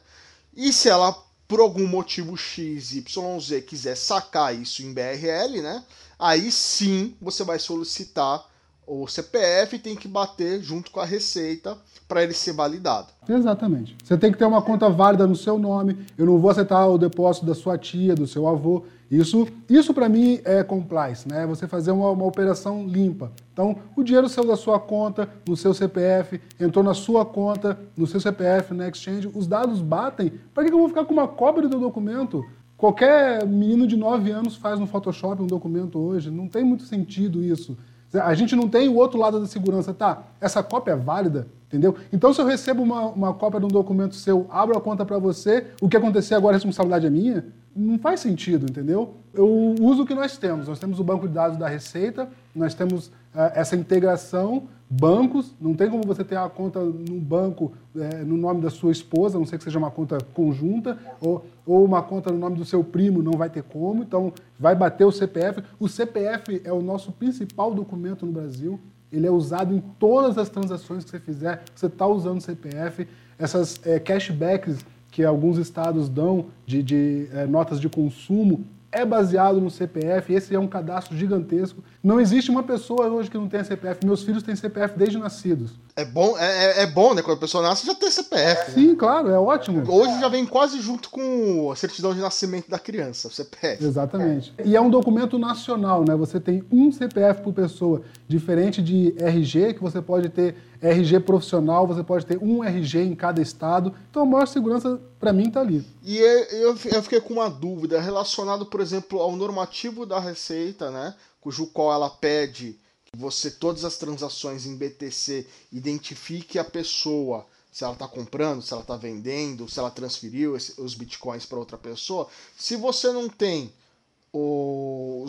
E 0.55 0.71
se 0.71 0.87
ela 0.87 1.24
por 1.47 1.59
algum 1.59 1.87
motivo 1.87 2.35
X, 2.35 2.93
Y, 2.93 3.39
Z 3.39 3.61
quiser 3.61 3.95
sacar 3.95 4.55
isso 4.55 4.81
em 4.81 4.93
BRL, 4.93 5.61
né? 5.61 5.83
Aí 6.17 6.51
sim 6.51 7.15
você 7.21 7.43
vai 7.43 7.59
solicitar 7.59 8.45
o 8.87 9.07
CPF 9.07 9.79
tem 9.79 9.95
que 9.95 10.07
bater 10.07 10.61
junto 10.61 10.91
com 10.91 10.99
a 10.99 11.05
receita 11.05 11.75
para 12.07 12.23
ele 12.23 12.33
ser 12.33 12.53
validado. 12.53 13.07
Exatamente. 13.27 13.95
Você 14.03 14.15
tem 14.15 14.31
que 14.31 14.37
ter 14.37 14.45
uma 14.45 14.61
conta 14.61 14.89
válida 14.89 15.25
no 15.25 15.35
seu 15.35 15.57
nome. 15.57 16.05
Eu 16.15 16.27
não 16.27 16.37
vou 16.37 16.51
aceitar 16.51 16.85
o 16.85 16.97
depósito 16.97 17.45
da 17.45 17.55
sua 17.55 17.77
tia, 17.77 18.13
do 18.13 18.27
seu 18.27 18.47
avô. 18.47 18.85
Isso, 19.09 19.47
isso 19.69 19.93
para 19.93 20.09
mim 20.09 20.39
é 20.43 20.63
compliance, 20.63 21.27
né? 21.27 21.45
Você 21.45 21.67
fazer 21.67 21.91
uma, 21.91 22.09
uma, 22.09 22.25
operação 22.25 22.87
limpa. 22.87 23.31
Então, 23.53 23.75
o 23.95 24.03
dinheiro 24.03 24.27
saiu 24.27 24.47
da 24.47 24.55
sua 24.55 24.79
conta, 24.79 25.29
no 25.47 25.55
seu 25.55 25.73
CPF, 25.73 26.41
entrou 26.59 26.83
na 26.83 26.93
sua 26.93 27.23
conta, 27.23 27.77
no 27.95 28.07
seu 28.07 28.19
CPF, 28.19 28.73
na 28.73 28.87
exchange, 28.89 29.29
os 29.33 29.45
dados 29.45 29.81
batem. 29.81 30.33
Para 30.53 30.65
que 30.65 30.73
eu 30.73 30.79
vou 30.79 30.89
ficar 30.89 31.05
com 31.05 31.13
uma 31.13 31.27
cópia 31.27 31.67
do 31.67 31.79
documento? 31.79 32.43
Qualquer 32.77 33.45
menino 33.47 33.87
de 33.87 33.95
9 33.95 34.31
anos 34.31 34.55
faz 34.55 34.79
no 34.79 34.87
Photoshop 34.87 35.41
um 35.41 35.47
documento 35.47 35.99
hoje. 35.99 36.31
Não 36.31 36.47
tem 36.47 36.63
muito 36.63 36.83
sentido 36.83 37.43
isso. 37.43 37.77
A 38.13 38.33
gente 38.33 38.55
não 38.55 38.67
tem 38.67 38.87
o 38.87 38.95
outro 38.95 39.19
lado 39.19 39.39
da 39.39 39.45
segurança, 39.45 39.93
tá? 39.93 40.23
Essa 40.39 40.63
cópia 40.63 40.91
é 40.91 40.95
válida, 40.95 41.47
entendeu? 41.67 41.95
Então, 42.11 42.33
se 42.33 42.41
eu 42.41 42.45
recebo 42.45 42.81
uma, 42.81 43.07
uma 43.07 43.33
cópia 43.33 43.59
de 43.59 43.65
um 43.65 43.69
documento 43.69 44.15
seu, 44.15 44.47
abro 44.49 44.77
a 44.77 44.81
conta 44.81 45.05
para 45.05 45.19
você, 45.19 45.67
o 45.81 45.89
que 45.89 45.97
acontecer 45.97 46.35
agora 46.35 46.55
a 46.55 46.57
responsabilidade 46.57 47.05
é 47.05 47.09
minha? 47.09 47.45
Não 47.75 47.99
faz 47.99 48.21
sentido, 48.21 48.65
entendeu? 48.69 49.15
Eu 49.33 49.75
uso 49.81 50.03
o 50.03 50.05
que 50.05 50.15
nós 50.15 50.37
temos. 50.37 50.67
Nós 50.67 50.79
temos 50.79 50.99
o 50.99 51.03
banco 51.03 51.27
de 51.27 51.33
dados 51.33 51.57
da 51.57 51.67
Receita, 51.67 52.29
nós 52.55 52.73
temos 52.73 53.07
uh, 53.07 53.51
essa 53.53 53.75
integração, 53.75 54.63
bancos, 54.89 55.53
não 55.59 55.73
tem 55.73 55.89
como 55.89 56.03
você 56.05 56.23
ter 56.23 56.37
a 56.37 56.47
conta 56.47 56.79
no 56.79 57.19
banco 57.19 57.73
uh, 57.93 58.25
no 58.25 58.37
nome 58.37 58.61
da 58.61 58.69
sua 58.69 58.93
esposa, 58.93 59.37
a 59.37 59.39
não 59.39 59.45
ser 59.45 59.57
que 59.57 59.63
seja 59.65 59.77
uma 59.77 59.91
conta 59.91 60.17
conjunta, 60.33 60.97
ou, 61.19 61.45
ou 61.65 61.83
uma 61.83 62.01
conta 62.01 62.31
no 62.31 62.37
nome 62.37 62.55
do 62.55 62.63
seu 62.63 62.81
primo, 62.81 63.21
não 63.21 63.33
vai 63.33 63.49
ter 63.49 63.63
como, 63.63 64.03
então 64.03 64.31
vai 64.57 64.73
bater 64.73 65.03
o 65.03 65.11
CPF. 65.11 65.61
O 65.77 65.89
CPF 65.89 66.61
é 66.63 66.71
o 66.71 66.81
nosso 66.81 67.11
principal 67.11 67.73
documento 67.73 68.25
no 68.25 68.31
Brasil, 68.31 68.79
ele 69.11 69.27
é 69.27 69.31
usado 69.31 69.73
em 69.73 69.81
todas 69.99 70.37
as 70.37 70.47
transações 70.47 71.03
que 71.03 71.09
você 71.09 71.19
fizer, 71.19 71.61
você 71.75 71.87
está 71.87 72.07
usando 72.07 72.37
o 72.37 72.41
CPF. 72.41 73.07
Essas 73.37 73.79
é, 73.85 73.99
cashbacks 73.99 74.85
que 75.15 75.23
alguns 75.23 75.57
estados 75.57 76.09
dão 76.09 76.47
de, 76.65 76.83
de 76.83 77.29
é, 77.31 77.47
notas 77.47 77.79
de 77.79 77.87
consumo 77.87 78.65
é 78.91 79.05
baseado 79.05 79.61
no 79.61 79.69
CPF, 79.69 80.33
esse 80.33 80.53
é 80.53 80.59
um 80.59 80.67
cadastro 80.67 81.17
gigantesco. 81.17 81.81
Não 82.03 82.19
existe 82.19 82.51
uma 82.51 82.63
pessoa 82.63 83.07
hoje 83.07 83.29
que 83.29 83.37
não 83.37 83.47
tenha 83.47 83.63
CPF. 83.63 84.05
Meus 84.05 84.23
filhos 84.23 84.43
têm 84.43 84.55
CPF 84.55 84.97
desde 84.97 85.17
nascidos. 85.17 85.71
É 85.95 86.03
bom, 86.05 86.37
é, 86.37 86.65
é, 86.65 86.83
é 86.83 86.85
bom, 86.85 87.13
né? 87.13 87.21
Quando 87.21 87.37
a 87.37 87.39
pessoa 87.39 87.63
nasce, 87.63 87.85
já 87.85 87.95
tem 87.95 88.09
CPF. 88.09 88.71
Sim, 88.71 88.89
né? 88.89 88.95
claro, 88.97 89.29
é 89.29 89.39
ótimo. 89.39 89.83
Hoje 89.89 90.19
já 90.19 90.27
vem 90.27 90.45
quase 90.45 90.81
junto 90.81 91.09
com 91.09 91.71
a 91.71 91.75
certidão 91.75 92.13
de 92.13 92.19
nascimento 92.19 92.69
da 92.69 92.79
criança, 92.79 93.29
o 93.29 93.31
CPF. 93.31 93.83
Exatamente. 93.83 94.53
É. 94.57 94.65
E 94.65 94.75
é 94.75 94.81
um 94.81 94.89
documento 94.89 95.39
nacional, 95.39 96.05
né? 96.05 96.15
Você 96.15 96.39
tem 96.39 96.63
um 96.71 96.91
CPF 96.91 97.41
por 97.41 97.53
pessoa, 97.53 98.01
diferente 98.27 98.81
de 98.81 99.13
RG, 99.17 99.73
que 99.75 99.81
você 99.81 100.01
pode 100.01 100.29
ter 100.29 100.55
RG 100.81 101.19
profissional, 101.21 101.87
você 101.87 102.03
pode 102.03 102.25
ter 102.25 102.37
um 102.41 102.63
RG 102.63 102.99
em 102.99 103.15
cada 103.15 103.41
estado. 103.41 103.93
Então 104.09 104.23
a 104.23 104.25
maior 104.25 104.47
segurança, 104.47 104.99
para 105.19 105.33
mim, 105.33 105.47
está 105.47 105.61
ali. 105.61 105.85
E 106.03 106.17
eu, 106.17 106.77
eu 106.85 107.03
fiquei 107.03 107.21
com 107.21 107.33
uma 107.33 107.49
dúvida 107.49 107.99
relacionado, 107.99 108.65
por 108.65 108.81
exemplo, 108.81 109.19
ao 109.19 109.35
normativo 109.35 110.05
da 110.05 110.19
Receita, 110.19 110.91
né? 110.91 111.15
Cujo 111.39 111.67
qual 111.67 111.93
ela 111.93 112.09
pede 112.09 112.77
que 113.05 113.17
você, 113.17 113.51
todas 113.51 113.85
as 113.85 113.97
transações 113.97 114.65
em 114.65 114.75
BTC, 114.75 115.45
identifique 115.71 116.57
a 116.57 116.63
pessoa 116.63 117.45
se 117.75 117.83
ela 117.83 117.91
está 117.91 118.07
comprando, 118.07 118.61
se 118.61 118.71
ela 118.71 118.81
está 118.81 118.95
vendendo, 118.95 119.69
se 119.69 119.77
ela 119.77 119.91
transferiu 119.91 120.53
os 120.53 120.95
bitcoins 120.95 121.45
para 121.45 121.59
outra 121.59 121.77
pessoa. 121.77 122.25
Se 122.57 122.77
você 122.77 123.11
não 123.11 123.27
tem 123.27 123.69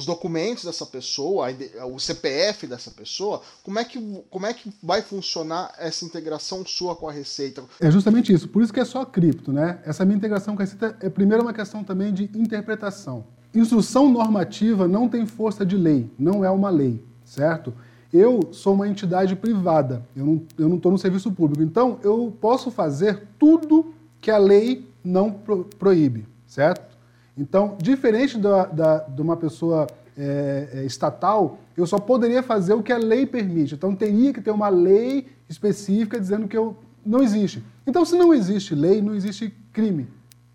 os 0.06 0.14
documentos 0.14 0.64
dessa 0.64 0.86
pessoa, 0.86 1.48
o 1.92 1.98
CPF 1.98 2.68
dessa 2.68 2.92
pessoa, 2.92 3.42
como 3.64 3.78
é, 3.78 3.84
que, 3.84 4.22
como 4.30 4.46
é 4.46 4.54
que 4.54 4.72
vai 4.80 5.02
funcionar 5.02 5.72
essa 5.78 6.04
integração 6.04 6.64
sua 6.64 6.94
com 6.94 7.08
a 7.08 7.12
Receita? 7.12 7.64
É 7.80 7.90
justamente 7.90 8.32
isso, 8.32 8.48
por 8.48 8.62
isso 8.62 8.72
que 8.72 8.78
é 8.78 8.84
só 8.84 9.04
cripto, 9.04 9.52
né? 9.52 9.80
Essa 9.84 10.04
minha 10.04 10.16
integração 10.16 10.54
com 10.54 10.62
a 10.62 10.64
Receita 10.64 10.96
é 11.00 11.10
primeiro 11.10 11.42
uma 11.42 11.52
questão 11.52 11.82
também 11.82 12.14
de 12.14 12.30
interpretação. 12.34 13.24
Instrução 13.52 14.08
normativa 14.08 14.86
não 14.86 15.08
tem 15.08 15.26
força 15.26 15.66
de 15.66 15.76
lei, 15.76 16.08
não 16.16 16.44
é 16.44 16.50
uma 16.50 16.70
lei, 16.70 17.02
certo? 17.24 17.74
Eu 18.12 18.50
sou 18.52 18.74
uma 18.74 18.88
entidade 18.88 19.34
privada, 19.34 20.06
eu 20.14 20.24
não 20.56 20.76
estou 20.76 20.92
no 20.92 20.98
serviço 20.98 21.32
público, 21.32 21.62
então 21.62 21.98
eu 22.04 22.32
posso 22.40 22.70
fazer 22.70 23.26
tudo 23.38 23.92
que 24.20 24.30
a 24.30 24.38
lei 24.38 24.88
não 25.02 25.32
pro, 25.32 25.64
proíbe, 25.64 26.26
certo? 26.46 26.95
Então, 27.36 27.76
diferente 27.80 28.38
da, 28.38 28.64
da, 28.66 28.98
de 28.98 29.20
uma 29.20 29.36
pessoa 29.36 29.86
é, 30.16 30.68
é, 30.72 30.84
estatal, 30.84 31.58
eu 31.76 31.86
só 31.86 31.98
poderia 31.98 32.42
fazer 32.42 32.72
o 32.72 32.82
que 32.82 32.92
a 32.92 32.98
lei 32.98 33.26
permite. 33.26 33.74
Então, 33.74 33.94
teria 33.94 34.32
que 34.32 34.40
ter 34.40 34.50
uma 34.50 34.68
lei 34.68 35.26
específica 35.48 36.18
dizendo 36.18 36.48
que 36.48 36.56
eu 36.56 36.76
não 37.04 37.22
existe. 37.22 37.62
Então, 37.86 38.04
se 38.04 38.16
não 38.16 38.32
existe 38.32 38.74
lei, 38.74 39.02
não 39.02 39.14
existe 39.14 39.54
crime. 39.72 40.08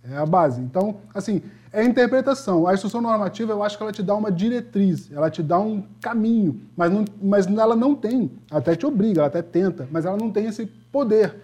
É 0.04 0.18
a 0.18 0.26
base. 0.26 0.60
Então, 0.60 0.98
assim, 1.14 1.44
é 1.72 1.84
interpretação. 1.84 2.68
A 2.68 2.74
instrução 2.74 3.00
normativa, 3.02 3.54
eu 3.54 3.64
acho 3.64 3.78
que 3.78 3.84
ela 3.84 3.92
te 3.92 4.02
dá 4.02 4.16
uma 4.16 4.32
diretriz, 4.32 5.12
ela 5.12 5.30
te 5.30 5.44
dá 5.44 5.60
um 5.60 5.84
caminho, 6.02 6.60
mas, 6.76 6.92
não, 6.92 7.06
mas 7.22 7.48
ela 7.48 7.76
não 7.76 7.96
tem, 7.96 8.32
até 8.50 8.76
te 8.76 8.86
obriga, 8.86 9.22
ela 9.22 9.28
até 9.28 9.42
tenta, 9.42 9.88
mas 9.92 10.06
ela 10.06 10.18
não 10.18 10.32
tem 10.32 10.48
esse 10.48 10.66
poder, 10.92 11.36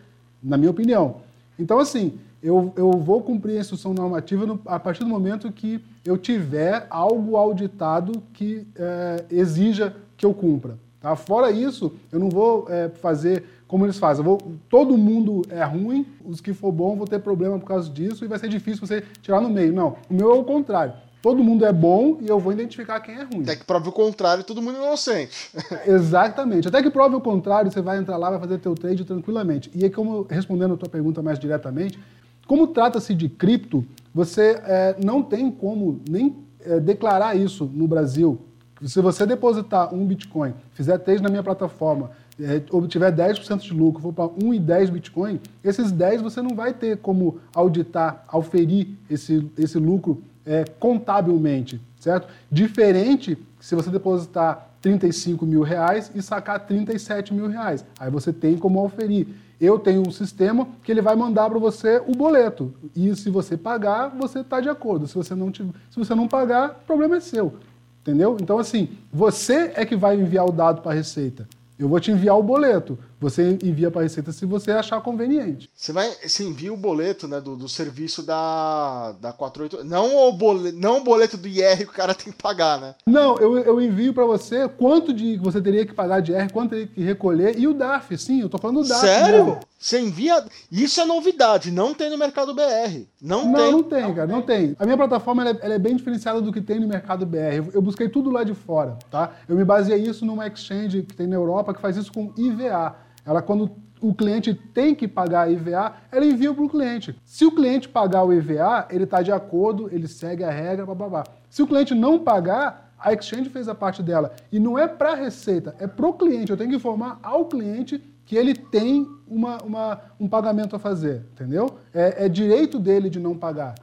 na 0.41 0.57
minha 0.57 0.71
opinião. 0.71 1.21
Então, 1.57 1.79
assim, 1.79 2.19
eu, 2.47 2.71
eu 2.77 2.91
vou 2.91 3.21
cumprir 3.21 3.57
a 3.57 3.59
instrução 3.59 3.93
normativa 3.93 4.45
no, 4.45 4.59
a 4.65 4.79
partir 4.79 5.03
do 5.03 5.09
momento 5.09 5.51
que 5.51 5.83
eu 6.05 6.17
tiver 6.17 6.87
algo 6.89 7.35
auditado 7.35 8.23
que 8.33 8.65
é, 8.75 9.25
exija 9.29 9.93
que 10.15 10.25
eu 10.25 10.33
cumpra. 10.33 10.77
Tá? 11.01 11.15
Fora 11.15 11.51
isso, 11.51 11.93
eu 12.09 12.19
não 12.19 12.29
vou 12.29 12.65
é, 12.69 12.87
fazer 12.87 13.43
como 13.67 13.85
eles 13.85 13.99
fazem. 13.99 14.23
Vou, 14.23 14.37
todo 14.69 14.97
mundo 14.97 15.41
é 15.49 15.61
ruim, 15.63 16.05
os 16.23 16.39
que 16.39 16.53
for 16.53 16.71
bom 16.71 16.95
vão 16.95 17.05
ter 17.05 17.19
problema 17.19 17.59
por 17.59 17.67
causa 17.67 17.89
disso 17.89 18.23
e 18.23 18.27
vai 18.29 18.39
ser 18.39 18.47
difícil 18.47 18.87
você 18.87 19.03
tirar 19.21 19.41
no 19.41 19.49
meio. 19.49 19.73
Não, 19.73 19.97
o 20.09 20.13
meu 20.13 20.31
é 20.31 20.35
o 20.35 20.43
contrário. 20.43 20.93
Todo 21.21 21.43
mundo 21.43 21.65
é 21.65 21.73
bom 21.73 22.19
e 22.21 22.29
eu 22.29 22.39
vou 22.39 22.53
identificar 22.53 23.01
quem 23.01 23.15
é 23.15 23.23
ruim. 23.23 23.41
Até 23.41 23.57
que 23.57 23.65
prove 23.65 23.89
o 23.89 23.91
contrário, 23.91 24.43
todo 24.45 24.61
mundo 24.61 24.77
é 24.77 24.83
inocente. 24.83 25.51
Exatamente. 25.85 26.69
Até 26.69 26.81
que 26.81 26.89
prove 26.89 27.15
o 27.15 27.19
contrário, 27.19 27.69
você 27.69 27.81
vai 27.81 27.97
entrar 27.97 28.15
lá, 28.15 28.29
vai 28.29 28.39
fazer 28.39 28.59
teu 28.59 28.73
trade 28.75 29.03
tranquilamente. 29.03 29.69
E 29.75 29.83
aí, 29.83 29.89
como 29.89 30.25
respondendo 30.29 30.75
a 30.75 30.77
tua 30.77 30.87
pergunta 30.87 31.21
mais 31.21 31.37
diretamente, 31.37 31.99
como 32.47 32.67
trata-se 32.67 33.13
de 33.13 33.29
cripto, 33.29 33.85
você 34.13 34.59
é, 34.63 34.95
não 35.03 35.21
tem 35.21 35.51
como 35.51 35.99
nem 36.09 36.35
é, 36.61 36.79
declarar 36.79 37.35
isso 37.35 37.69
no 37.71 37.87
Brasil, 37.87 38.39
se 38.83 39.01
você 39.01 39.25
depositar 39.25 39.93
um 39.93 40.05
Bitcoin, 40.05 40.53
fizer 40.71 40.97
trade 40.99 41.21
na 41.21 41.29
minha 41.29 41.43
plataforma, 41.43 42.11
é, 42.39 42.61
obtiver 42.69 43.11
10% 43.11 43.59
de 43.59 43.73
lucro, 43.73 44.01
for 44.01 44.13
para 44.13 44.29
1 44.43 44.53
e 44.53 44.59
10 44.59 44.89
Bitcoin, 44.91 45.39
esses 45.63 45.91
10 45.91 46.21
você 46.21 46.41
não 46.41 46.55
vai 46.55 46.73
ter 46.73 46.97
como 46.97 47.39
auditar, 47.53 48.23
auferir 48.27 48.89
esse, 49.09 49.49
esse 49.57 49.79
lucro 49.79 50.21
é, 50.45 50.63
contabilmente, 50.79 51.81
certo? 51.99 52.27
Diferente 52.51 53.37
se 53.59 53.75
você 53.75 53.89
depositar 53.89 54.69
35 54.81 55.45
mil 55.45 55.63
reais 55.63 56.11
e 56.13 56.21
sacar 56.21 56.65
37 56.65 57.33
mil 57.33 57.47
reais. 57.47 57.83
Aí 57.99 58.11
você 58.11 58.31
tem 58.31 58.57
como 58.57 58.79
auferir. 58.79 59.27
Eu 59.59 59.79
tenho 59.79 60.07
um 60.07 60.11
sistema 60.11 60.67
que 60.83 60.91
ele 60.91 61.01
vai 61.01 61.15
mandar 61.15 61.49
para 61.49 61.57
você 61.57 62.01
o 62.05 62.11
boleto. 62.11 62.73
E 62.95 63.15
se 63.15 63.29
você 63.29 63.57
pagar, 63.57 64.09
você 64.09 64.39
está 64.39 64.61
de 64.61 64.69
acordo. 64.69 65.07
Se 65.07 65.15
você, 65.15 65.33
não 65.33 65.51
tiver, 65.51 65.71
se 65.89 65.97
você 65.97 66.13
não 66.13 66.27
pagar, 66.27 66.79
o 66.83 66.85
problema 66.85 67.17
é 67.17 67.19
seu. 67.19 67.55
Entendeu? 68.01 68.37
Então, 68.39 68.59
assim, 68.59 68.89
você 69.11 69.71
é 69.75 69.85
que 69.85 69.95
vai 69.95 70.15
enviar 70.15 70.45
o 70.45 70.51
dado 70.51 70.81
para 70.81 70.91
a 70.91 70.95
Receita. 70.95 71.47
Eu 71.77 71.89
vou 71.89 71.99
te 71.99 72.11
enviar 72.11 72.37
o 72.37 72.43
boleto. 72.43 72.97
Você 73.19 73.57
envia 73.63 73.89
para 73.89 74.01
a 74.01 74.03
Receita 74.03 74.31
se 74.31 74.45
você 74.45 74.71
achar 74.71 75.01
conveniente. 75.01 75.69
Você 75.73 75.91
vai, 75.91 76.09
você 76.23 76.43
envia 76.43 76.71
o 76.71 76.77
boleto, 76.77 77.27
né, 77.27 77.41
do, 77.41 77.55
do 77.55 77.67
serviço 77.67 78.21
da 78.23 79.15
da 79.19 79.33
48, 79.33 79.83
não 79.83 80.15
o 80.27 80.33
boleto, 80.33 80.77
não 80.77 80.97
o 80.97 81.03
boleto 81.03 81.37
do 81.37 81.47
IR 81.47 81.77
que 81.77 81.83
o 81.85 81.93
cara 81.93 82.13
tem 82.15 82.31
que 82.31 82.41
pagar, 82.41 82.79
né? 82.79 82.95
Não, 83.05 83.37
eu, 83.37 83.57
eu 83.57 83.81
envio 83.81 84.13
para 84.13 84.25
você 84.25 84.67
quanto 84.67 85.13
de 85.13 85.37
você 85.37 85.61
teria 85.61 85.85
que 85.85 85.93
pagar 85.93 86.21
de 86.21 86.31
IR, 86.31 86.51
quanto 86.51 86.71
teria 86.71 86.87
que 86.87 87.01
recolher 87.01 87.57
e 87.57 87.67
o 87.67 87.73
DAF, 87.73 88.17
sim, 88.17 88.41
eu 88.41 88.49
tô 88.49 88.57
falando 88.57 88.81
do 88.83 88.87
DAF. 88.87 89.01
Sério? 89.01 89.59
Você 89.79 89.99
envia, 89.99 90.43
isso 90.71 90.99
é 90.99 91.05
novidade, 91.05 91.71
não 91.71 91.93
tem 91.93 92.09
no 92.09 92.17
mercado 92.17 92.53
BR. 92.53 93.05
Não, 93.21 93.45
Não, 93.45 93.53
tem. 93.53 93.71
não 93.71 93.83
tem, 93.83 94.13
cara, 94.15 94.27
não 94.27 94.41
tem. 94.41 94.75
A 94.79 94.85
minha 94.85 94.97
plataforma 94.97 95.43
ela 95.43 95.51
é, 95.51 95.65
ela 95.65 95.73
é 95.75 95.79
bem 95.79 95.95
diferenciada 95.95 96.41
do 96.41 96.51
que 96.51 96.61
tem 96.61 96.79
no 96.79 96.87
mercado 96.87 97.25
BR. 97.25 97.55
Eu, 97.55 97.71
eu 97.75 97.81
busquei 97.81 98.09
tudo 98.09 98.29
lá 98.31 98.43
de 98.43 98.53
fora, 98.55 98.97
tá? 99.11 99.31
Eu 99.47 99.55
me 99.55 99.63
baseei 99.63 100.01
isso 100.01 100.25
numa 100.25 100.47
exchange 100.47 101.03
que 101.03 101.15
tem 101.15 101.27
na 101.27 101.35
Europa 101.35 101.73
que 101.73 101.81
faz 101.81 101.95
isso 101.95 102.11
com 102.11 102.33
IVA. 102.37 102.95
Ela, 103.27 103.41
quando 103.41 103.69
o 103.99 104.13
cliente 104.13 104.53
tem 104.53 104.95
que 104.95 105.07
pagar 105.07 105.41
a 105.41 105.49
IVA, 105.51 105.93
ela 106.11 106.25
envia 106.25 106.53
para 106.53 106.63
o 106.63 106.69
cliente. 106.69 107.19
Se 107.25 107.43
o 107.45 107.51
cliente 107.53 107.89
pagar 107.89 108.23
o 108.23 108.31
IVA, 108.31 108.87
ele 108.89 109.03
está 109.03 109.21
de 109.21 109.31
acordo, 109.31 109.89
ele 109.91 110.07
segue 110.07 110.43
a 110.43 110.49
regra, 110.49 110.85
babá. 110.85 111.23
Se 111.49 111.61
o 111.61 111.67
cliente 111.67 111.93
não 111.93 112.17
pagar, 112.19 112.93
a 112.97 113.11
exchange 113.13 113.49
fez 113.49 113.67
a 113.67 113.75
parte 113.75 114.01
dela. 114.01 114.31
E 114.51 114.59
não 114.59 114.77
é 114.79 114.87
para 114.87 115.11
a 115.11 115.15
receita, 115.15 115.75
é 115.79 115.85
para 115.87 116.07
o 116.07 116.13
cliente. 116.13 116.51
Eu 116.51 116.57
tenho 116.57 116.69
que 116.69 116.75
informar 116.77 117.19
ao 117.21 117.45
cliente 117.45 118.01
que 118.25 118.35
ele 118.35 118.53
tem 118.55 119.07
uma, 119.27 119.57
uma- 119.63 119.99
um 120.19 120.27
pagamento 120.27 120.75
a 120.75 120.79
fazer, 120.79 121.25
entendeu? 121.33 121.77
É, 121.93 122.25
é 122.25 122.29
direito 122.29 122.79
dele 122.79 123.09
de 123.09 123.19
não 123.19 123.35
pagar. 123.35 123.75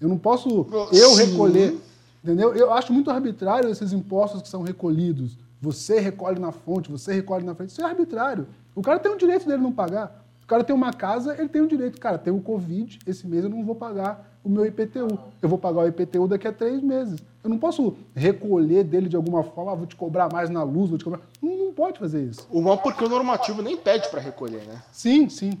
Eu 0.00 0.08
não 0.08 0.18
posso 0.18 0.64
eu 0.92 1.14
recolher, 1.14 1.78
entendeu? 2.22 2.54
Eu 2.54 2.72
acho 2.72 2.92
muito 2.92 3.10
arbitrário 3.10 3.68
esses 3.70 3.92
impostos 3.92 4.42
que 4.42 4.48
são 4.48 4.62
recolhidos. 4.62 5.38
Você 5.60 5.98
recolhe 5.98 6.38
na 6.38 6.52
fonte, 6.52 6.90
você 6.90 7.12
recolhe 7.14 7.44
na 7.44 7.54
frente. 7.54 7.70
Isso 7.70 7.80
é 7.80 7.84
arbitrário. 7.84 8.46
O 8.76 8.82
cara 8.82 8.98
tem 8.98 9.10
o 9.10 9.16
direito 9.16 9.46
dele 9.46 9.62
não 9.62 9.72
pagar. 9.72 10.22
O 10.44 10.46
cara 10.46 10.62
tem 10.62 10.76
uma 10.76 10.92
casa, 10.92 11.34
ele 11.38 11.48
tem 11.48 11.62
o 11.62 11.66
direito. 11.66 11.98
Cara, 11.98 12.18
tem 12.18 12.30
o 12.30 12.40
Covid, 12.40 12.98
esse 13.06 13.26
mês 13.26 13.42
eu 13.42 13.48
não 13.48 13.64
vou 13.64 13.74
pagar 13.74 14.38
o 14.44 14.50
meu 14.50 14.66
IPTU. 14.66 15.18
Eu 15.40 15.48
vou 15.48 15.58
pagar 15.58 15.80
o 15.80 15.88
IPTU 15.88 16.28
daqui 16.28 16.46
a 16.46 16.52
três 16.52 16.82
meses. 16.82 17.18
Eu 17.42 17.48
não 17.48 17.58
posso 17.58 17.96
recolher 18.14 18.84
dele 18.84 19.08
de 19.08 19.16
alguma 19.16 19.42
forma, 19.42 19.72
ah, 19.72 19.74
vou 19.74 19.86
te 19.86 19.96
cobrar 19.96 20.30
mais 20.30 20.50
na 20.50 20.62
luz, 20.62 20.90
vou 20.90 20.98
te 20.98 21.04
cobrar. 21.04 21.22
Não, 21.40 21.56
não 21.56 21.72
pode 21.72 21.98
fazer 21.98 22.22
isso. 22.22 22.46
O 22.50 22.60
mal 22.60 22.76
porque 22.76 23.02
o 23.02 23.08
normativo 23.08 23.62
nem 23.62 23.78
pede 23.78 24.10
para 24.10 24.20
recolher, 24.20 24.62
né? 24.66 24.82
Sim, 24.92 25.26
sim. 25.30 25.58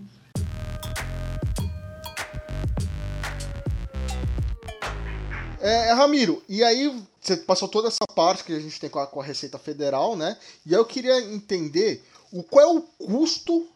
É, 5.58 5.92
Ramiro, 5.94 6.42
e 6.48 6.62
aí 6.62 7.02
você 7.18 7.36
passou 7.38 7.66
toda 7.66 7.88
essa 7.88 8.04
parte 8.14 8.44
que 8.44 8.52
a 8.52 8.60
gente 8.60 8.78
tem 8.78 8.88
com 8.88 9.00
a, 9.00 9.06
com 9.06 9.20
a 9.20 9.24
Receita 9.24 9.58
Federal, 9.58 10.14
né? 10.14 10.36
E 10.64 10.74
aí 10.74 10.80
eu 10.80 10.84
queria 10.84 11.18
entender 11.34 12.04
o 12.38 12.42
qual 12.42 12.64
é 12.64 12.78
o 12.78 12.80
custo 12.80 13.66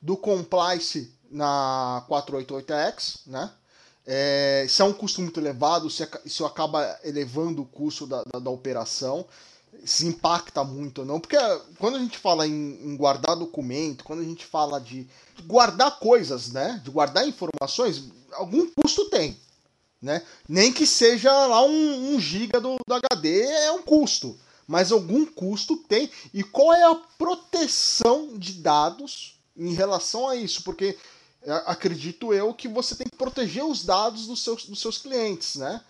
do 0.00 0.16
compliance 0.16 1.12
na 1.30 2.04
488X, 2.08 3.20
né? 3.26 3.50
É, 4.06 4.66
se 4.68 4.82
é 4.82 4.84
um 4.84 4.92
custo 4.92 5.22
muito 5.22 5.40
elevado, 5.40 5.88
se 5.88 6.06
isso 6.26 6.44
acaba 6.44 6.98
elevando 7.02 7.62
o 7.62 7.66
custo 7.66 8.06
da, 8.06 8.22
da, 8.24 8.38
da 8.38 8.50
operação, 8.50 9.24
se 9.84 10.06
impacta 10.06 10.62
muito 10.62 10.98
ou 10.98 11.06
não. 11.06 11.18
Porque 11.18 11.36
quando 11.78 11.96
a 11.96 11.98
gente 11.98 12.18
fala 12.18 12.46
em, 12.46 12.52
em 12.52 12.96
guardar 12.96 13.34
documento, 13.34 14.04
quando 14.04 14.20
a 14.20 14.24
gente 14.24 14.44
fala 14.44 14.78
de 14.78 15.08
guardar 15.46 15.98
coisas, 15.98 16.52
né? 16.52 16.80
De 16.84 16.90
guardar 16.90 17.26
informações, 17.26 18.04
algum 18.32 18.70
custo 18.74 19.08
tem 19.08 19.38
né? 20.04 20.22
Nem 20.46 20.70
que 20.70 20.86
seja 20.86 21.32
lá 21.46 21.64
um, 21.64 22.14
um 22.14 22.20
giga 22.20 22.60
do, 22.60 22.76
do 22.86 22.94
HD 22.94 23.40
é 23.40 23.72
um 23.72 23.82
custo, 23.82 24.38
mas 24.66 24.92
algum 24.92 25.26
custo 25.26 25.76
tem. 25.76 26.10
E 26.32 26.42
qual 26.42 26.72
é 26.72 26.84
a 26.84 26.94
proteção 26.94 28.38
de 28.38 28.54
dados 28.54 29.38
em 29.56 29.74
relação 29.74 30.28
a 30.28 30.36
isso? 30.36 30.62
Porque 30.62 30.96
é, 31.42 31.52
acredito 31.66 32.32
eu 32.32 32.54
que 32.54 32.68
você 32.68 32.94
tem 32.94 33.06
que 33.06 33.16
proteger 33.16 33.64
os 33.64 33.84
dados 33.84 34.26
dos 34.26 34.42
seus, 34.42 34.64
dos 34.64 34.80
seus 34.80 34.98
clientes, 34.98 35.56
né? 35.56 35.82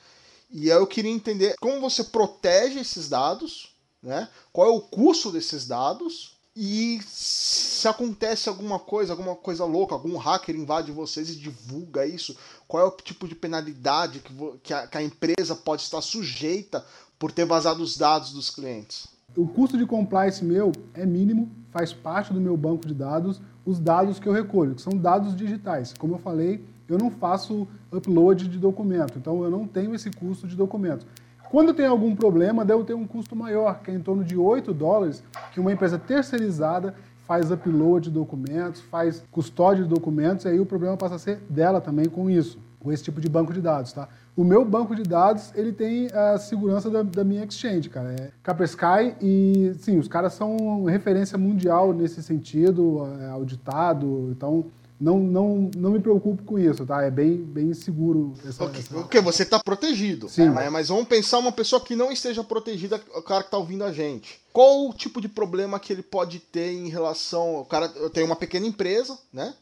E 0.50 0.68
eu 0.68 0.86
queria 0.86 1.10
entender 1.10 1.54
como 1.60 1.80
você 1.80 2.04
protege 2.04 2.80
esses 2.80 3.08
dados, 3.08 3.74
né? 4.02 4.28
Qual 4.52 4.68
é 4.68 4.70
o 4.70 4.80
custo 4.80 5.30
desses 5.30 5.66
dados? 5.66 6.34
E 6.56 7.00
se 7.08 7.88
acontece 7.88 8.48
alguma 8.48 8.78
coisa, 8.78 9.12
alguma 9.12 9.34
coisa 9.34 9.64
louca, 9.64 9.94
algum 9.94 10.16
hacker 10.16 10.54
invade 10.54 10.92
vocês 10.92 11.28
e 11.28 11.34
divulga 11.34 12.06
isso, 12.06 12.36
qual 12.68 12.84
é 12.84 12.86
o 12.86 12.92
tipo 12.92 13.26
de 13.26 13.34
penalidade 13.34 14.20
que, 14.20 14.32
que 14.62 14.72
a, 14.72 14.86
que 14.86 14.98
a 14.98 15.02
empresa 15.02 15.56
pode 15.56 15.82
estar 15.82 16.00
sujeita 16.00 16.86
por 17.24 17.32
ter 17.32 17.46
vazado 17.46 17.82
os 17.82 17.96
dados 17.96 18.34
dos 18.34 18.50
clientes? 18.50 19.08
O 19.34 19.48
custo 19.48 19.78
de 19.78 19.86
compliance 19.86 20.44
meu 20.44 20.70
é 20.92 21.06
mínimo, 21.06 21.50
faz 21.70 21.90
parte 21.90 22.34
do 22.34 22.38
meu 22.38 22.54
banco 22.54 22.86
de 22.86 22.92
dados, 22.92 23.40
os 23.64 23.80
dados 23.80 24.18
que 24.18 24.28
eu 24.28 24.32
recolho, 24.34 24.74
que 24.74 24.82
são 24.82 24.92
dados 24.94 25.34
digitais. 25.34 25.94
Como 25.98 26.16
eu 26.16 26.18
falei, 26.18 26.62
eu 26.86 26.98
não 26.98 27.10
faço 27.10 27.66
upload 27.90 28.46
de 28.46 28.58
documento, 28.58 29.16
então 29.16 29.42
eu 29.42 29.50
não 29.50 29.66
tenho 29.66 29.94
esse 29.94 30.10
custo 30.10 30.46
de 30.46 30.54
documento. 30.54 31.06
Quando 31.50 31.72
tem 31.72 31.86
algum 31.86 32.14
problema, 32.14 32.62
deve 32.62 32.84
ter 32.84 32.92
um 32.92 33.06
custo 33.06 33.34
maior, 33.34 33.80
que 33.80 33.90
é 33.90 33.94
em 33.94 34.00
torno 34.00 34.22
de 34.22 34.36
8 34.36 34.74
dólares, 34.74 35.24
que 35.50 35.58
uma 35.58 35.72
empresa 35.72 35.98
terceirizada 35.98 36.94
faz 37.26 37.50
upload 37.50 38.10
de 38.10 38.14
documentos, 38.14 38.82
faz 38.82 39.24
custódia 39.30 39.82
de 39.82 39.88
documentos, 39.88 40.44
e 40.44 40.48
aí 40.48 40.60
o 40.60 40.66
problema 40.66 40.94
passa 40.94 41.14
a 41.14 41.18
ser 41.18 41.38
dela 41.48 41.80
também 41.80 42.04
com 42.04 42.28
isso, 42.28 42.58
com 42.84 42.92
esse 42.92 43.02
tipo 43.02 43.18
de 43.20 43.28
banco 43.30 43.52
de 43.52 43.62
dados, 43.62 43.92
tá? 43.94 44.06
O 44.36 44.44
meu 44.44 44.62
banco 44.64 44.94
de 44.94 45.02
dados, 45.02 45.50
ele 45.54 45.72
tem 45.72 46.08
a 46.12 46.36
segurança 46.38 46.90
da, 46.90 47.02
da 47.02 47.24
minha 47.24 47.42
exchange, 47.44 47.88
cara. 47.88 48.12
É 48.12 48.30
Kaspersky 48.42 49.16
e, 49.22 49.74
sim, 49.80 49.98
os 49.98 50.06
caras 50.06 50.34
são 50.34 50.84
referência 50.84 51.38
mundial 51.38 51.92
nesse 51.94 52.22
sentido, 52.22 53.08
é 53.20 53.30
auditado, 53.30 54.28
então 54.30 54.66
não, 55.00 55.18
não, 55.18 55.70
não 55.76 55.90
me 55.90 55.98
preocupo 56.00 56.42
com 56.44 56.58
isso, 56.58 56.84
tá? 56.86 57.02
É 57.02 57.10
bem, 57.10 57.36
bem 57.38 57.72
seguro 57.74 58.32
essa, 58.46 58.64
Ok, 58.64 58.80
essa- 58.80 58.94
Porque 58.94 59.20
você 59.20 59.42
está 59.42 59.58
protegido. 59.58 60.28
Sim. 60.28 60.50
né? 60.50 60.68
Mas 60.70 60.88
vamos 60.88 61.08
pensar 61.08 61.38
uma 61.38 61.50
pessoa 61.52 61.80
que 61.80 61.96
não 61.96 62.12
esteja 62.12 62.44
protegida, 62.44 63.00
o 63.16 63.22
cara 63.22 63.42
que 63.42 63.48
está 63.48 63.58
ouvindo 63.58 63.82
a 63.84 63.92
gente. 63.92 64.40
Qual 64.52 64.88
o 64.88 64.92
tipo 64.92 65.20
de 65.20 65.28
problema 65.28 65.80
que 65.80 65.92
ele 65.92 66.02
pode 66.02 66.38
ter 66.38 66.72
em 66.72 66.88
relação. 66.88 67.56
O 67.60 67.64
cara, 67.64 67.90
eu 67.96 68.08
tenho 68.10 68.26
uma 68.26 68.36
pequena 68.36 68.66
empresa, 68.66 69.18
né? 69.32 69.52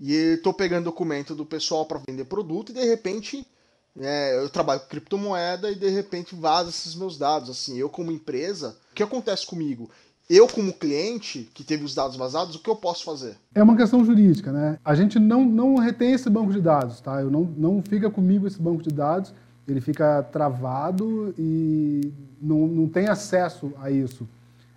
E 0.00 0.14
estou 0.34 0.52
pegando 0.52 0.84
documento 0.84 1.34
do 1.34 1.44
pessoal 1.44 1.84
para 1.86 2.00
vender 2.06 2.24
produto 2.24 2.70
e 2.70 2.74
de 2.74 2.84
repente. 2.84 3.46
né, 3.94 4.36
eu 4.36 4.48
trabalho 4.48 4.80
com 4.80 4.86
criptomoeda 4.86 5.70
e 5.70 5.74
de 5.74 5.88
repente 5.88 6.34
vaza 6.34 6.70
esses 6.70 6.94
meus 6.94 7.18
dados. 7.18 7.50
Assim, 7.50 7.76
eu 7.76 7.88
como 7.88 8.12
empresa, 8.12 8.76
o 8.92 8.94
que 8.94 9.02
acontece 9.02 9.46
comigo? 9.46 9.90
Eu 10.28 10.46
como 10.46 10.74
cliente 10.74 11.48
que 11.54 11.64
teve 11.64 11.84
os 11.84 11.94
dados 11.94 12.16
vazados, 12.16 12.54
o 12.54 12.58
que 12.58 12.68
eu 12.68 12.76
posso 12.76 13.02
fazer? 13.02 13.34
É 13.54 13.62
uma 13.62 13.76
questão 13.76 14.04
jurídica, 14.04 14.52
né? 14.52 14.78
A 14.84 14.94
gente 14.94 15.18
não, 15.18 15.44
não 15.44 15.76
retém 15.76 16.12
esse 16.12 16.28
banco 16.28 16.52
de 16.52 16.60
dados, 16.60 17.00
tá? 17.00 17.22
Eu 17.22 17.30
não, 17.30 17.44
não 17.56 17.82
fica 17.82 18.10
comigo 18.10 18.46
esse 18.46 18.60
banco 18.60 18.82
de 18.82 18.90
dados, 18.90 19.32
ele 19.66 19.80
fica 19.80 20.22
travado 20.24 21.34
e 21.38 22.12
não, 22.40 22.66
não 22.66 22.88
tem 22.88 23.08
acesso 23.08 23.72
a 23.80 23.90
isso. 23.90 24.28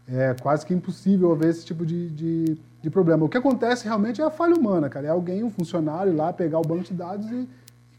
É 0.07 0.33
quase 0.41 0.65
que 0.65 0.73
impossível 0.73 1.31
haver 1.33 1.49
esse 1.49 1.65
tipo 1.65 1.85
de, 1.85 2.09
de, 2.09 2.57
de 2.81 2.89
problema. 2.89 3.25
O 3.25 3.29
que 3.29 3.37
acontece 3.37 3.85
realmente 3.85 4.21
é 4.21 4.23
a 4.23 4.31
falha 4.31 4.55
humana, 4.55 4.89
cara. 4.89 5.07
É 5.07 5.09
alguém, 5.09 5.43
um 5.43 5.49
funcionário 5.49 6.15
lá, 6.15 6.33
pegar 6.33 6.59
o 6.59 6.63
banco 6.63 6.83
de 6.83 6.93
dados 6.93 7.29
e 7.31 7.47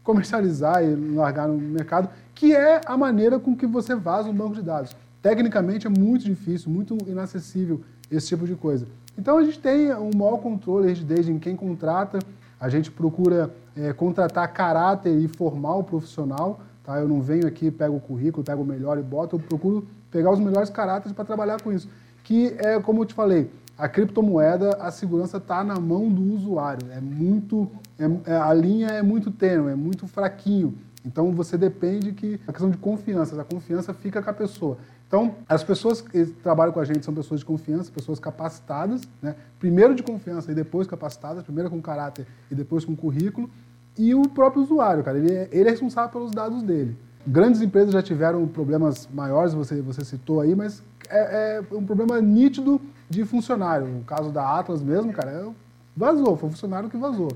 comercializar 0.03 0.83
e 0.83 0.95
largar 1.15 1.47
no 1.47 1.57
mercado, 1.57 2.09
que 2.35 2.53
é 2.53 2.81
a 2.85 2.97
maneira 2.97 3.39
com 3.39 3.55
que 3.55 3.65
você 3.65 3.95
vaza 3.95 4.29
um 4.29 4.33
banco 4.33 4.55
de 4.55 4.61
dados. 4.61 4.95
Tecnicamente 5.21 5.87
é 5.87 5.89
muito 5.89 6.25
difícil, 6.25 6.69
muito 6.69 6.97
inacessível 7.07 7.81
esse 8.11 8.27
tipo 8.27 8.45
de 8.45 8.55
coisa. 8.55 8.85
Então 9.17 9.37
a 9.37 9.43
gente 9.43 9.59
tem 9.59 9.93
um 9.93 10.11
maior 10.15 10.37
controle, 10.37 10.89
rigidez 10.89 11.29
em 11.29 11.39
quem 11.39 11.55
contrata, 11.55 12.19
a 12.59 12.67
gente 12.67 12.91
procura 12.91 13.53
eh, 13.77 13.93
contratar 13.93 14.51
caráter 14.51 15.17
e 15.17 15.27
formar 15.27 15.75
o 15.75 15.83
profissional, 15.83 16.59
tá? 16.83 16.99
Eu 16.99 17.07
não 17.07 17.21
venho 17.21 17.47
aqui, 17.47 17.71
pego 17.71 17.95
o 17.95 17.99
currículo, 17.99 18.43
pego 18.43 18.63
o 18.63 18.65
melhor 18.65 18.97
e 18.97 19.01
boto, 19.01 19.35
eu 19.35 19.39
procuro 19.39 19.87
pegar 20.11 20.31
os 20.31 20.39
melhores 20.39 20.69
caráteres 20.69 21.13
para 21.13 21.23
trabalhar 21.23 21.61
com 21.61 21.71
isso. 21.71 21.87
Que 22.23 22.55
é, 22.57 22.79
como 22.79 23.01
eu 23.01 23.05
te 23.05 23.13
falei, 23.13 23.49
a 23.77 23.87
criptomoeda, 23.89 24.77
a 24.79 24.91
segurança 24.91 25.37
está 25.37 25.63
na 25.63 25.79
mão 25.79 26.09
do 26.09 26.33
usuário. 26.33 26.87
É 26.91 27.01
muito, 27.01 27.69
é- 27.99 28.31
é- 28.31 28.37
a 28.37 28.53
linha 28.53 28.87
é 28.87 29.01
muito 29.01 29.31
tênue, 29.31 29.71
é 29.71 29.75
muito 29.75 30.07
fraquinho 30.07 30.75
Então 31.05 31.33
você 31.33 31.57
depende 31.57 32.13
que 32.13 32.39
a 32.47 32.51
questão 32.53 32.69
de 32.69 32.77
confiança, 32.77 33.39
a 33.39 33.43
confiança 33.43 33.93
fica 33.93 34.21
com 34.21 34.29
a 34.29 34.33
pessoa. 34.33 34.77
Então, 35.05 35.35
as 35.49 35.61
pessoas 35.61 35.99
que 36.01 36.25
trabalham 36.25 36.71
com 36.73 36.79
a 36.79 36.85
gente 36.85 37.03
são 37.03 37.13
pessoas 37.13 37.41
de 37.41 37.45
confiança, 37.45 37.91
pessoas 37.91 38.19
capacitadas, 38.19 39.01
né? 39.21 39.35
primeiro 39.59 39.93
de 39.93 40.01
confiança 40.01 40.51
e 40.51 40.55
depois 40.55 40.87
capacitadas, 40.87 41.43
primeiro 41.43 41.69
com 41.69 41.81
caráter 41.81 42.25
e 42.49 42.55
depois 42.55 42.85
com 42.85 42.95
currículo, 42.95 43.49
e 43.97 44.15
o 44.15 44.27
próprio 44.29 44.63
usuário, 44.63 45.03
cara, 45.03 45.17
ele 45.19 45.31
é, 45.31 45.49
ele 45.51 45.67
é 45.67 45.71
responsável 45.71 46.09
pelos 46.09 46.31
dados 46.31 46.63
dele. 46.63 46.97
Grandes 47.27 47.61
empresas 47.61 47.91
já 47.93 48.01
tiveram 48.01 48.47
problemas 48.47 49.07
maiores, 49.13 49.53
você, 49.53 49.81
você 49.81 50.03
citou 50.03 50.41
aí, 50.41 50.55
mas 50.55 50.81
é, 51.09 51.57
é 51.57 51.75
um 51.75 51.85
problema 51.85 52.19
nítido 52.19 52.81
de 53.09 53.25
funcionário. 53.25 53.99
O 53.99 54.03
caso 54.03 54.31
da 54.31 54.57
Atlas 54.57 54.81
mesmo, 54.81 55.13
cara, 55.13 55.49
vazou, 55.95 56.35
foi 56.37 56.49
um 56.49 56.51
funcionário 56.51 56.89
que 56.89 56.97
vazou. 56.97 57.31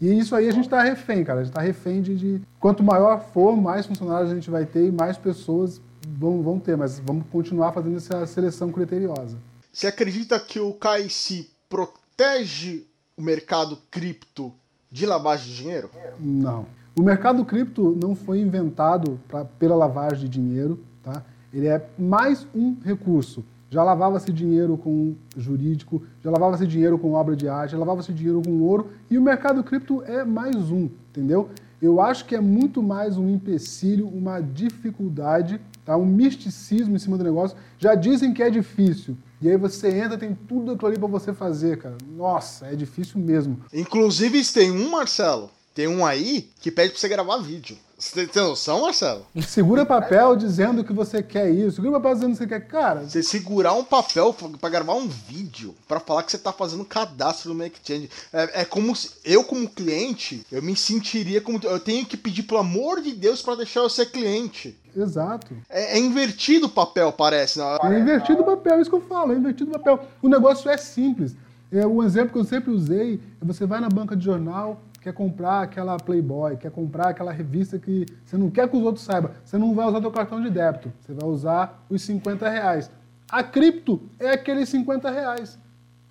E 0.00 0.18
isso 0.18 0.34
aí 0.34 0.48
a 0.48 0.52
gente 0.52 0.64
está 0.64 0.82
refém, 0.82 1.22
cara. 1.22 1.40
A 1.40 1.42
gente 1.42 1.52
está 1.52 1.60
refém 1.60 2.00
de, 2.00 2.16
de, 2.16 2.42
Quanto 2.58 2.82
maior 2.82 3.20
for, 3.32 3.54
mais 3.56 3.86
funcionários 3.86 4.30
a 4.30 4.34
gente 4.34 4.50
vai 4.50 4.64
ter 4.64 4.88
e 4.88 4.92
mais 4.92 5.18
pessoas 5.18 5.80
vão, 6.08 6.42
vão 6.42 6.58
ter. 6.58 6.76
Mas 6.76 6.98
vamos 6.98 7.24
continuar 7.30 7.72
fazendo 7.72 7.98
essa 7.98 8.26
seleção 8.26 8.72
criteriosa. 8.72 9.36
Você 9.72 9.86
acredita 9.86 10.40
que 10.40 10.58
o 10.58 10.72
KIC 10.72 11.50
protege 11.68 12.86
o 13.16 13.22
mercado 13.22 13.78
cripto 13.90 14.52
de 14.90 15.04
lavagem 15.04 15.48
de 15.48 15.56
dinheiro? 15.56 15.90
Não. 16.18 16.66
O 16.96 17.02
mercado 17.02 17.44
cripto 17.44 17.96
não 18.02 18.14
foi 18.14 18.40
inventado 18.40 19.20
pra, 19.28 19.44
pela 19.44 19.76
lavagem 19.76 20.20
de 20.20 20.28
dinheiro, 20.28 20.82
tá? 21.02 21.22
Ele 21.52 21.68
é 21.68 21.86
mais 21.98 22.46
um 22.54 22.76
recurso. 22.84 23.44
Já 23.70 23.84
lavava-se 23.84 24.32
dinheiro 24.32 24.76
com 24.76 25.14
jurídico, 25.36 26.02
já 26.22 26.30
lavava-se 26.30 26.66
dinheiro 26.66 26.98
com 26.98 27.12
obra 27.12 27.36
de 27.36 27.48
arte, 27.48 27.70
já 27.70 27.78
lavava-se 27.78 28.12
dinheiro 28.12 28.42
com 28.44 28.60
ouro, 28.60 28.88
e 29.08 29.16
o 29.16 29.22
mercado 29.22 29.62
cripto 29.62 30.02
é 30.02 30.24
mais 30.24 30.72
um, 30.72 30.90
entendeu? 31.10 31.48
Eu 31.80 32.00
acho 32.00 32.26
que 32.26 32.34
é 32.34 32.40
muito 32.40 32.82
mais 32.82 33.16
um 33.16 33.28
empecilho, 33.28 34.08
uma 34.08 34.40
dificuldade, 34.40 35.60
tá? 35.84 35.96
um 35.96 36.04
misticismo 36.04 36.96
em 36.96 36.98
cima 36.98 37.16
do 37.16 37.24
negócio. 37.24 37.56
Já 37.78 37.94
dizem 37.94 38.34
que 38.34 38.42
é 38.42 38.50
difícil. 38.50 39.16
E 39.40 39.48
aí 39.48 39.56
você 39.56 39.88
entra, 39.88 40.18
tem 40.18 40.34
tudo 40.34 40.72
aquilo 40.72 40.88
ali 40.88 40.98
para 40.98 41.08
você 41.08 41.32
fazer, 41.32 41.78
cara. 41.78 41.96
Nossa, 42.14 42.66
é 42.66 42.74
difícil 42.74 43.18
mesmo. 43.18 43.60
Inclusive, 43.72 44.44
tem 44.52 44.70
um, 44.70 44.90
Marcelo, 44.90 45.48
tem 45.74 45.88
um 45.88 46.04
aí 46.04 46.50
que 46.60 46.70
pede 46.70 46.90
pra 46.90 47.00
você 47.00 47.08
gravar 47.08 47.38
vídeo. 47.38 47.78
Você 48.00 48.26
tem 48.26 48.42
noção, 48.42 48.80
Marcelo? 48.80 49.26
Segura 49.42 49.84
papel 49.84 50.34
dizendo 50.34 50.82
que 50.82 50.92
você 50.92 51.22
quer 51.22 51.50
isso. 51.50 51.76
Segura 51.76 52.00
papel 52.00 52.14
dizendo 52.14 52.32
que 52.32 52.38
você 52.38 52.46
quer. 52.46 52.66
Cara. 52.66 53.02
Você 53.02 53.22
segurar 53.22 53.74
um 53.74 53.84
papel 53.84 54.34
para 54.58 54.70
gravar 54.70 54.94
um 54.94 55.06
vídeo 55.06 55.74
para 55.86 56.00
falar 56.00 56.22
que 56.22 56.32
você 56.32 56.38
tá 56.38 56.50
fazendo 56.50 56.82
cadastro 56.84 57.52
no 57.52 57.62
Exchange. 57.62 58.08
É, 58.32 58.62
é 58.62 58.64
como 58.64 58.96
se 58.96 59.10
eu, 59.22 59.44
como 59.44 59.68
cliente, 59.68 60.46
eu 60.50 60.62
me 60.62 60.74
sentiria 60.74 61.42
como. 61.42 61.60
Eu 61.62 61.78
tenho 61.78 62.06
que 62.06 62.16
pedir, 62.16 62.44
pelo 62.44 62.60
amor 62.60 63.02
de 63.02 63.12
Deus, 63.12 63.42
para 63.42 63.56
deixar 63.56 63.80
eu 63.80 63.90
ser 63.90 64.06
cliente. 64.06 64.78
Exato. 64.96 65.54
É, 65.68 65.98
é, 65.98 65.98
invertido 65.98 66.66
o 66.66 66.70
papel, 66.70 67.12
parece. 67.12 67.58
Não? 67.58 67.76
É 67.76 67.98
invertido 67.98 68.40
o 68.40 68.44
papel, 68.44 68.74
é 68.76 68.80
isso 68.80 68.90
que 68.90 68.96
eu 68.96 69.02
falo, 69.02 69.32
é 69.32 69.36
invertido 69.36 69.70
o 69.70 69.74
papel. 69.74 70.06
O 70.22 70.28
negócio 70.28 70.70
é 70.70 70.76
simples. 70.78 71.36
É, 71.70 71.86
um 71.86 72.02
exemplo 72.02 72.32
que 72.32 72.38
eu 72.38 72.44
sempre 72.44 72.70
usei 72.70 73.20
é 73.40 73.44
você 73.44 73.66
vai 73.66 73.78
na 73.78 73.88
banca 73.88 74.16
de 74.16 74.24
jornal, 74.24 74.80
quer 75.00 75.12
comprar 75.12 75.62
aquela 75.62 75.96
Playboy, 75.96 76.56
quer 76.56 76.70
comprar 76.70 77.08
aquela 77.08 77.32
revista 77.32 77.78
que 77.78 78.06
você 78.24 78.36
não 78.36 78.50
quer 78.50 78.68
que 78.68 78.76
os 78.76 78.82
outros 78.82 79.04
saibam, 79.04 79.30
você 79.44 79.56
não 79.56 79.74
vai 79.74 79.86
usar 79.86 80.00
seu 80.00 80.10
cartão 80.10 80.42
de 80.42 80.50
débito, 80.50 80.92
você 81.00 81.12
vai 81.12 81.28
usar 81.28 81.84
os 81.88 82.02
50 82.02 82.48
reais. 82.48 82.90
A 83.30 83.42
cripto 83.42 84.00
é 84.18 84.30
aqueles 84.30 84.68
50 84.68 85.10
reais. 85.10 85.58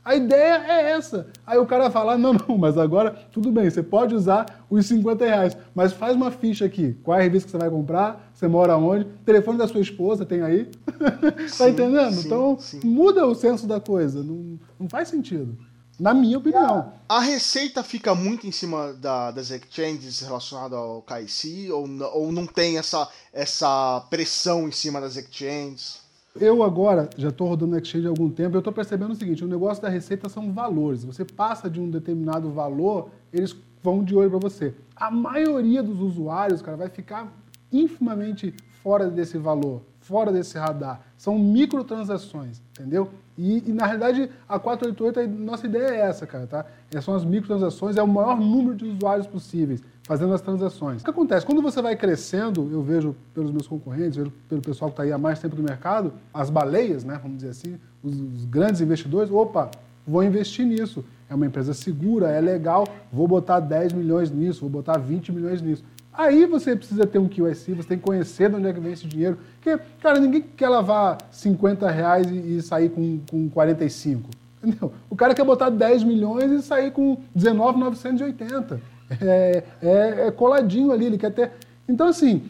A 0.04 0.16
ideia 0.16 0.64
é 0.66 0.92
essa. 0.92 1.28
Aí 1.46 1.60
o 1.60 1.66
cara 1.66 1.92
fala, 1.92 2.18
não, 2.18 2.34
não, 2.34 2.58
mas 2.58 2.78
agora 2.78 3.12
tudo 3.32 3.52
bem, 3.52 3.70
você 3.70 3.84
pode 3.84 4.16
usar 4.16 4.66
os 4.70 4.86
50 4.86 5.26
reais, 5.26 5.58
mas 5.76 5.94
faz 5.94 6.16
uma 6.16 6.32
ficha 6.32 6.66
aqui. 6.66 6.98
Qual 7.04 7.16
é 7.16 7.20
a 7.20 7.24
revista 7.24 7.48
que 7.48 7.52
você 7.52 7.58
vai 7.58 7.70
comprar? 7.70 8.32
Você 8.34 8.48
mora 8.48 8.78
onde? 8.78 9.06
Telefone 9.26 9.58
da 9.58 9.68
sua 9.68 9.82
esposa 9.82 10.26
tem 10.26 10.42
aí? 10.42 10.68
tá 11.58 11.70
entendendo? 11.70 12.14
Sim, 12.14 12.26
então 12.26 12.58
sim. 12.58 12.80
muda 12.84 13.28
o 13.28 13.36
senso 13.36 13.68
da 13.68 13.80
coisa. 13.80 14.24
Não, 14.24 14.58
não 14.80 14.90
faz 14.90 15.10
sentido. 15.10 15.56
Na 16.00 16.14
minha 16.14 16.38
opinião. 16.38 16.94
A 17.10 17.20
receita 17.20 17.84
fica 17.84 18.16
muito 18.16 18.48
em 18.48 18.52
cima 18.52 18.94
da, 18.94 19.32
das 19.32 19.50
exchanges 19.52 20.22
relacionada 20.22 20.76
ao 20.76 21.02
KIC 21.02 21.70
ou, 21.72 21.88
ou 22.14 22.32
não 22.32 22.46
tem 22.46 22.78
essa, 22.78 23.10
essa 23.34 24.00
pressão 24.10 24.68
em 24.68 24.72
cima 24.72 25.02
das 25.02 25.18
exchanges? 25.18 26.02
Eu 26.40 26.64
agora 26.64 27.10
já 27.18 27.30
estou 27.30 27.48
rodando 27.48 27.78
exchange 27.78 28.06
há 28.06 28.10
algum 28.10 28.30
tempo, 28.30 28.56
eu 28.56 28.60
estou 28.60 28.72
percebendo 28.72 29.12
o 29.12 29.16
seguinte, 29.16 29.44
o 29.44 29.48
negócio 29.48 29.82
da 29.82 29.90
receita 29.90 30.30
são 30.30 30.54
valores. 30.54 31.04
Você 31.04 31.26
passa 31.26 31.70
de 31.70 31.82
um 31.82 31.90
determinado 31.90 32.50
valor, 32.52 33.10
eles 33.34 33.56
vão 33.84 34.04
de 34.04 34.16
olho 34.16 34.30
para 34.30 34.40
você. 34.40 34.74
A 34.96 35.12
maioria 35.12 35.84
dos 35.84 36.00
usuários, 36.00 36.62
cara, 36.62 36.78
vai 36.78 36.90
ficar 36.90 37.34
infimamente 37.72 38.54
fora 38.82 39.10
desse 39.10 39.38
valor, 39.38 39.82
fora 40.10 40.32
desse 40.32 40.58
radar. 40.58 41.02
São 41.16 41.38
microtransações, 41.38 42.60
entendeu? 42.72 43.12
E, 43.38 43.70
e, 43.70 43.72
na 43.72 43.86
realidade, 43.86 44.30
a 44.48 44.58
488, 44.58 45.20
a 45.20 45.28
nossa 45.28 45.68
ideia 45.68 45.90
é 45.90 46.00
essa, 46.02 46.26
cara, 46.26 46.48
tá? 46.48 46.66
É, 46.92 47.00
são 47.00 47.14
as 47.14 47.24
microtransações, 47.24 47.96
é 47.96 48.02
o 48.02 48.08
maior 48.08 48.40
número 48.40 48.76
de 48.76 48.86
usuários 48.86 49.28
possíveis 49.28 49.82
fazendo 50.04 50.34
as 50.34 50.42
transações. 50.42 51.02
O 51.02 51.06
que 51.06 51.12
acontece? 51.12 51.46
Quando 51.46 51.62
você 51.62 51.84
vai 51.84 51.96
crescendo, 51.96 52.68
eu 52.72 52.82
vejo 52.82 53.16
pelos 53.32 53.52
meus 53.52 53.68
concorrentes, 53.68 54.18
vejo 54.18 54.34
pelo 54.50 54.60
pessoal 54.60 54.90
que 54.90 54.94
está 54.94 55.04
aí 55.04 55.12
há 55.12 55.20
mais 55.20 55.38
tempo 55.38 55.56
no 55.56 55.62
mercado, 55.62 56.12
as 56.34 56.50
baleias, 56.50 57.04
né, 57.04 57.20
vamos 57.22 57.38
dizer 57.38 57.52
assim, 57.52 57.78
os, 58.04 58.20
os 58.20 58.46
grandes 58.46 58.82
investidores, 58.82 59.32
opa, 59.32 59.70
vou 60.08 60.24
investir 60.24 60.66
nisso. 60.66 61.06
É 61.30 61.36
uma 61.36 61.46
empresa 61.46 61.76
segura, 61.76 62.32
é 62.32 62.42
legal, 62.42 62.88
vou 63.14 63.28
botar 63.28 63.60
10 63.60 63.94
milhões 63.94 64.32
nisso, 64.32 64.62
vou 64.62 64.70
botar 64.72 64.98
20 64.98 65.32
milhões 65.32 65.62
nisso. 65.62 65.84
Aí 66.20 66.46
você 66.46 66.76
precisa 66.76 67.08
ter 67.08 67.18
um 67.18 67.30
QIC, 67.30 67.74
você 67.74 67.88
tem 67.88 67.98
que 67.98 68.04
conhecer 68.04 68.50
de 68.50 68.56
onde 68.58 68.68
é 68.68 68.74
que 68.74 68.80
vem 68.82 68.92
esse 68.92 69.08
dinheiro. 69.08 69.38
Porque, 69.56 69.82
cara, 70.02 70.20
ninguém 70.20 70.42
quer 70.42 70.68
lavar 70.68 71.18
50 71.32 71.90
reais 71.90 72.28
e, 72.30 72.62
sair 72.62 72.90
com, 72.90 73.22
com 73.32 73.50
45. 73.50 74.30
Entendeu? 74.62 74.92
O 75.10 75.16
cara 75.16 75.34
quer 75.34 75.46
botar 75.46 75.70
10 75.70 76.04
milhões 76.04 76.52
e 76.52 76.62
sair 76.62 76.92
com 76.92 77.20
19,980. 77.34 78.82
É, 79.22 79.64
é, 79.82 80.28
é 80.28 80.32
coladinho 80.32 80.92
ali, 80.92 81.06
ele 81.06 81.18
quer 81.18 81.32
ter 81.32 81.52
então, 81.90 82.08
assim, 82.08 82.44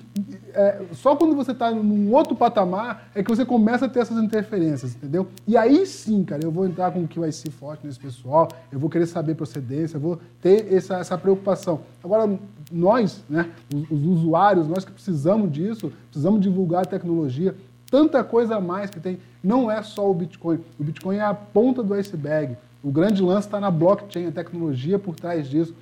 é, 0.54 0.82
só 0.92 1.16
quando 1.16 1.34
você 1.34 1.54
está 1.54 1.72
num 1.72 2.14
outro 2.14 2.36
patamar 2.36 3.10
é 3.16 3.24
que 3.24 3.30
você 3.30 3.46
começa 3.46 3.86
a 3.86 3.90
ter 3.90 4.02
essas 4.02 4.22
interferências, 4.22 4.94
entendeu? 4.94 5.30
E 5.48 5.56
aí 5.56 5.86
sim, 5.86 6.26
cara, 6.26 6.44
eu 6.44 6.52
vou 6.52 6.68
entrar 6.68 6.92
com 6.92 7.04
o 7.04 7.08
que 7.08 7.18
vai 7.18 7.32
ser 7.32 7.50
forte 7.50 7.88
nesse 7.88 7.98
pessoal, 7.98 8.50
eu 8.70 8.78
vou 8.78 8.90
querer 8.90 9.06
saber 9.06 9.36
procedência, 9.36 9.96
eu 9.96 10.02
vou 10.02 10.20
ter 10.42 10.74
essa, 10.74 10.98
essa 10.98 11.18
preocupação. 11.18 11.80
Agora, 12.04 12.38
nós, 12.70 13.24
né, 13.30 13.50
os, 13.74 13.90
os 13.90 14.06
usuários, 14.06 14.68
nós 14.68 14.84
que 14.84 14.92
precisamos 14.92 15.50
disso, 15.50 15.90
precisamos 16.10 16.42
divulgar 16.42 16.82
a 16.82 16.86
tecnologia, 16.86 17.56
tanta 17.90 18.22
coisa 18.26 18.58
a 18.58 18.62
mais 18.62 18.90
que 18.90 19.00
tem. 19.00 19.20
Não 19.42 19.72
é 19.72 19.82
só 19.82 20.12
o 20.12 20.14
Bitcoin. 20.14 20.60
O 20.78 20.84
Bitcoin 20.84 21.16
é 21.16 21.24
a 21.24 21.34
ponta 21.34 21.82
do 21.82 21.94
iceberg. 21.94 22.58
O 22.84 22.92
grande 22.92 23.22
lance 23.22 23.48
está 23.48 23.60
na 23.60 23.72
blockchain, 23.72 24.28
a 24.28 24.32
tecnologia 24.32 25.00
por 25.00 25.16
trás 25.16 25.50
disso. 25.50 25.74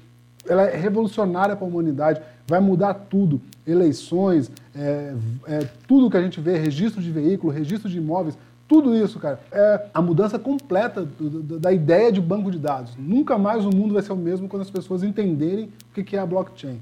Ela 0.49 0.63
é 0.63 0.77
revolucionária 0.77 1.55
para 1.55 1.65
a 1.65 1.69
humanidade 1.69 2.21
vai 2.47 2.59
mudar 2.59 2.93
tudo. 2.93 3.41
Eleições, 3.65 4.49
é, 4.73 5.13
é, 5.45 5.67
tudo 5.87 6.09
que 6.09 6.17
a 6.17 6.21
gente 6.21 6.39
vê, 6.39 6.57
registro 6.57 7.01
de 7.01 7.11
veículo, 7.11 7.51
registro 7.51 7.89
de 7.89 7.97
imóveis, 7.97 8.37
tudo 8.67 8.95
isso, 8.95 9.19
cara, 9.19 9.39
é 9.51 9.85
a 9.93 10.01
mudança 10.01 10.37
completa 10.37 11.03
do, 11.03 11.29
do, 11.29 11.59
da 11.59 11.71
ideia 11.71 12.11
de 12.11 12.19
banco 12.19 12.51
de 12.51 12.59
dados. 12.59 12.95
Nunca 12.97 13.37
mais 13.37 13.65
o 13.65 13.69
mundo 13.69 13.93
vai 13.93 14.03
ser 14.03 14.13
o 14.13 14.15
mesmo 14.15 14.47
quando 14.47 14.61
as 14.61 14.69
pessoas 14.69 15.03
entenderem 15.03 15.71
o 15.89 16.03
que 16.03 16.15
é 16.15 16.19
a 16.19 16.25
blockchain. 16.25 16.79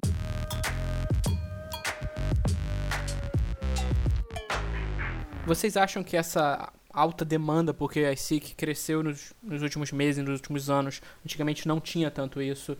Vocês 5.46 5.78
acham 5.78 6.04
que 6.04 6.18
essa 6.18 6.72
alta 6.92 7.24
demanda, 7.24 7.72
porque 7.72 8.00
a 8.00 8.16
SIC 8.16 8.56
cresceu 8.56 9.04
nos, 9.04 9.34
nos 9.44 9.62
últimos 9.62 9.92
meses, 9.92 10.24
nos 10.24 10.40
últimos 10.40 10.72
anos, 10.72 11.02
antigamente 11.24 11.68
não 11.68 11.80
tinha 11.80 12.10
tanto 12.10 12.42
isso, 12.42 12.76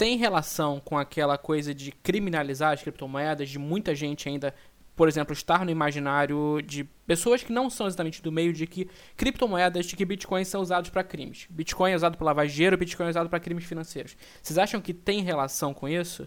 tem 0.00 0.16
relação 0.16 0.80
com 0.82 0.96
aquela 0.96 1.36
coisa 1.36 1.74
de 1.74 1.92
criminalizar 1.92 2.72
as 2.72 2.80
criptomoedas, 2.80 3.50
de 3.50 3.58
muita 3.58 3.94
gente 3.94 4.30
ainda, 4.30 4.54
por 4.96 5.06
exemplo, 5.06 5.34
estar 5.34 5.62
no 5.62 5.70
imaginário 5.70 6.62
de 6.62 6.84
pessoas 7.06 7.42
que 7.42 7.52
não 7.52 7.68
são 7.68 7.86
exatamente 7.86 8.22
do 8.22 8.32
meio 8.32 8.50
de 8.50 8.66
que 8.66 8.88
criptomoedas, 9.14 9.84
de 9.84 9.94
que 9.94 10.06
bitcoins 10.06 10.48
são 10.48 10.62
usados 10.62 10.88
para 10.88 11.04
crimes. 11.04 11.46
Bitcoin 11.50 11.92
é 11.92 11.96
usado 11.96 12.16
para 12.16 12.24
lavar 12.24 12.46
dinheiro, 12.46 12.78
Bitcoin 12.78 13.08
é 13.08 13.10
usado 13.10 13.28
para 13.28 13.38
crimes 13.38 13.66
financeiros. 13.66 14.16
Vocês 14.42 14.56
acham 14.56 14.80
que 14.80 14.94
tem 14.94 15.20
relação 15.20 15.74
com 15.74 15.86
isso? 15.86 16.26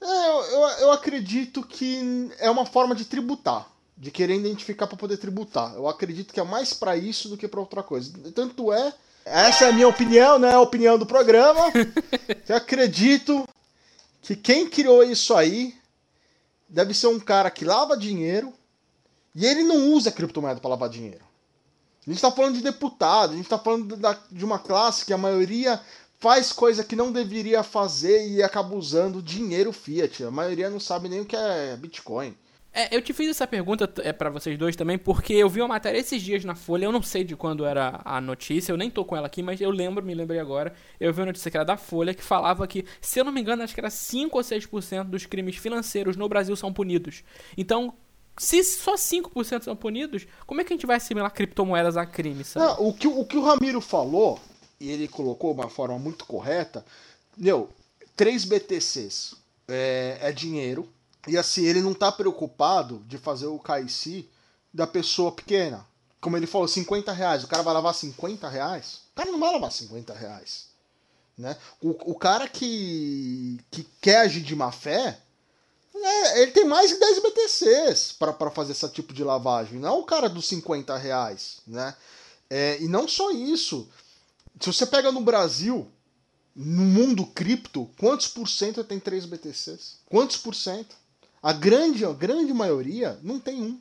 É, 0.00 0.28
eu, 0.28 0.68
eu 0.82 0.92
acredito 0.92 1.66
que 1.66 2.30
é 2.38 2.48
uma 2.48 2.64
forma 2.64 2.94
de 2.94 3.06
tributar 3.06 3.66
de 3.98 4.10
querer 4.10 4.36
identificar 4.36 4.86
para 4.86 4.96
poder 4.96 5.18
tributar. 5.18 5.74
Eu 5.74 5.86
acredito 5.86 6.32
que 6.32 6.40
é 6.40 6.42
mais 6.42 6.72
para 6.72 6.96
isso 6.96 7.28
do 7.28 7.36
que 7.36 7.46
para 7.46 7.60
outra 7.60 7.82
coisa. 7.82 8.16
Tanto 8.32 8.72
é 8.72 8.94
essa 9.24 9.66
é 9.66 9.68
a 9.68 9.72
minha 9.72 9.88
opinião, 9.88 10.38
né? 10.38 10.52
A 10.52 10.60
opinião 10.60 10.98
do 10.98 11.06
programa. 11.06 11.72
Eu 12.48 12.56
acredito 12.56 13.48
que 14.22 14.34
quem 14.36 14.68
criou 14.68 15.02
isso 15.02 15.34
aí 15.34 15.74
deve 16.68 16.94
ser 16.94 17.08
um 17.08 17.18
cara 17.18 17.50
que 17.50 17.64
lava 17.64 17.96
dinheiro 17.96 18.52
e 19.34 19.46
ele 19.46 19.62
não 19.62 19.92
usa 19.92 20.10
criptomoeda 20.10 20.60
para 20.60 20.70
lavar 20.70 20.88
dinheiro. 20.88 21.24
A 22.06 22.10
gente 22.10 22.16
está 22.16 22.30
falando 22.30 22.54
de 22.54 22.62
deputado, 22.62 23.32
a 23.32 23.36
gente 23.36 23.44
está 23.44 23.58
falando 23.58 23.96
da, 23.96 24.18
de 24.30 24.44
uma 24.44 24.58
classe 24.58 25.04
que 25.04 25.12
a 25.12 25.18
maioria 25.18 25.80
faz 26.18 26.52
coisa 26.52 26.84
que 26.84 26.96
não 26.96 27.12
deveria 27.12 27.62
fazer 27.62 28.28
e 28.28 28.42
acaba 28.42 28.74
usando 28.74 29.22
dinheiro 29.22 29.72
fiat. 29.72 30.24
A 30.24 30.30
maioria 30.30 30.70
não 30.70 30.80
sabe 30.80 31.08
nem 31.08 31.20
o 31.20 31.26
que 31.26 31.36
é 31.36 31.76
Bitcoin. 31.76 32.36
É, 32.72 32.94
eu 32.94 33.02
te 33.02 33.12
fiz 33.12 33.28
essa 33.28 33.46
pergunta 33.46 33.92
é 34.02 34.12
para 34.12 34.30
vocês 34.30 34.56
dois 34.56 34.76
também, 34.76 34.96
porque 34.96 35.32
eu 35.32 35.48
vi 35.48 35.60
uma 35.60 35.68
matéria 35.68 35.98
esses 35.98 36.22
dias 36.22 36.44
na 36.44 36.54
Folha, 36.54 36.84
eu 36.84 36.92
não 36.92 37.02
sei 37.02 37.24
de 37.24 37.34
quando 37.34 37.64
era 37.64 38.00
a 38.04 38.20
notícia, 38.20 38.72
eu 38.72 38.76
nem 38.76 38.88
tô 38.88 39.04
com 39.04 39.16
ela 39.16 39.26
aqui, 39.26 39.42
mas 39.42 39.60
eu 39.60 39.70
lembro, 39.70 40.04
me 40.04 40.14
lembrei 40.14 40.38
agora, 40.38 40.72
eu 41.00 41.12
vi 41.12 41.20
uma 41.20 41.26
notícia 41.26 41.50
que 41.50 41.56
era 41.56 41.64
da 41.64 41.76
Folha, 41.76 42.14
que 42.14 42.22
falava 42.22 42.66
que, 42.68 42.84
se 43.00 43.18
eu 43.18 43.24
não 43.24 43.32
me 43.32 43.40
engano, 43.40 43.64
acho 43.64 43.74
que 43.74 43.80
era 43.80 43.90
5 43.90 44.36
ou 44.36 44.44
6% 44.44 45.04
dos 45.04 45.26
crimes 45.26 45.56
financeiros 45.56 46.16
no 46.16 46.28
Brasil 46.28 46.54
são 46.54 46.72
punidos. 46.72 47.24
Então, 47.56 47.92
se 48.38 48.62
só 48.62 48.94
5% 48.94 49.64
são 49.64 49.74
punidos, 49.74 50.26
como 50.46 50.60
é 50.60 50.64
que 50.64 50.72
a 50.72 50.76
gente 50.76 50.86
vai 50.86 50.96
assimilar 50.96 51.32
criptomoedas 51.32 51.96
a 51.96 52.06
crime? 52.06 52.44
Não, 52.54 52.88
o, 52.88 52.94
que, 52.94 53.08
o 53.08 53.24
que 53.24 53.36
o 53.36 53.42
Ramiro 53.42 53.80
falou, 53.80 54.38
e 54.78 54.90
ele 54.90 55.08
colocou 55.08 55.52
uma 55.52 55.68
forma 55.68 55.98
muito 55.98 56.24
correta, 56.24 56.84
meu, 57.36 57.68
3 58.16 58.44
BTCs 58.44 59.34
é, 59.66 60.18
é 60.20 60.32
dinheiro, 60.32 60.88
e 61.26 61.36
assim, 61.36 61.64
ele 61.64 61.82
não 61.82 61.94
tá 61.94 62.10
preocupado 62.10 63.02
de 63.06 63.18
fazer 63.18 63.46
o 63.46 63.58
KIC 63.58 64.28
da 64.72 64.86
pessoa 64.86 65.32
pequena. 65.32 65.86
Como 66.20 66.36
ele 66.36 66.46
falou, 66.46 66.68
50 66.68 67.12
reais. 67.12 67.44
O 67.44 67.48
cara 67.48 67.62
vai 67.62 67.74
lavar 67.74 67.94
50 67.94 68.48
reais? 68.48 69.00
O 69.12 69.16
cara 69.16 69.30
não 69.30 69.40
vai 69.40 69.52
lavar 69.52 69.72
50 69.72 70.14
reais. 70.14 70.66
Né? 71.36 71.56
O, 71.80 72.12
o 72.12 72.14
cara 72.14 72.46
que, 72.46 73.58
que 73.70 73.86
quer 74.00 74.18
agir 74.18 74.42
de 74.42 74.54
má 74.54 74.70
fé, 74.70 75.18
é, 75.94 76.42
ele 76.42 76.52
tem 76.52 76.64
mais 76.64 76.90
de 76.90 76.98
10 76.98 77.22
BTCs 77.22 78.12
para 78.12 78.50
fazer 78.50 78.72
esse 78.72 78.88
tipo 78.90 79.12
de 79.12 79.24
lavagem. 79.24 79.78
Não 79.78 79.88
é 79.88 79.92
o 79.92 80.04
cara 80.04 80.28
dos 80.28 80.46
50 80.48 80.96
reais. 80.96 81.60
Né? 81.66 81.94
É, 82.48 82.80
e 82.80 82.88
não 82.88 83.08
só 83.08 83.30
isso. 83.30 83.88
Se 84.60 84.66
você 84.66 84.84
pega 84.84 85.10
no 85.10 85.20
Brasil, 85.22 85.90
no 86.54 86.82
mundo 86.82 87.26
cripto, 87.26 87.88
quantos 87.98 88.28
por 88.28 88.48
cento 88.48 88.84
tem 88.84 89.00
3 89.00 89.24
BTCs? 89.24 89.98
Quantos 90.06 90.36
por 90.36 90.54
cento? 90.54 90.96
A 91.42 91.52
grande, 91.52 92.04
a 92.04 92.12
grande 92.12 92.52
maioria 92.52 93.18
não 93.22 93.38
tem 93.40 93.62
um. 93.62 93.80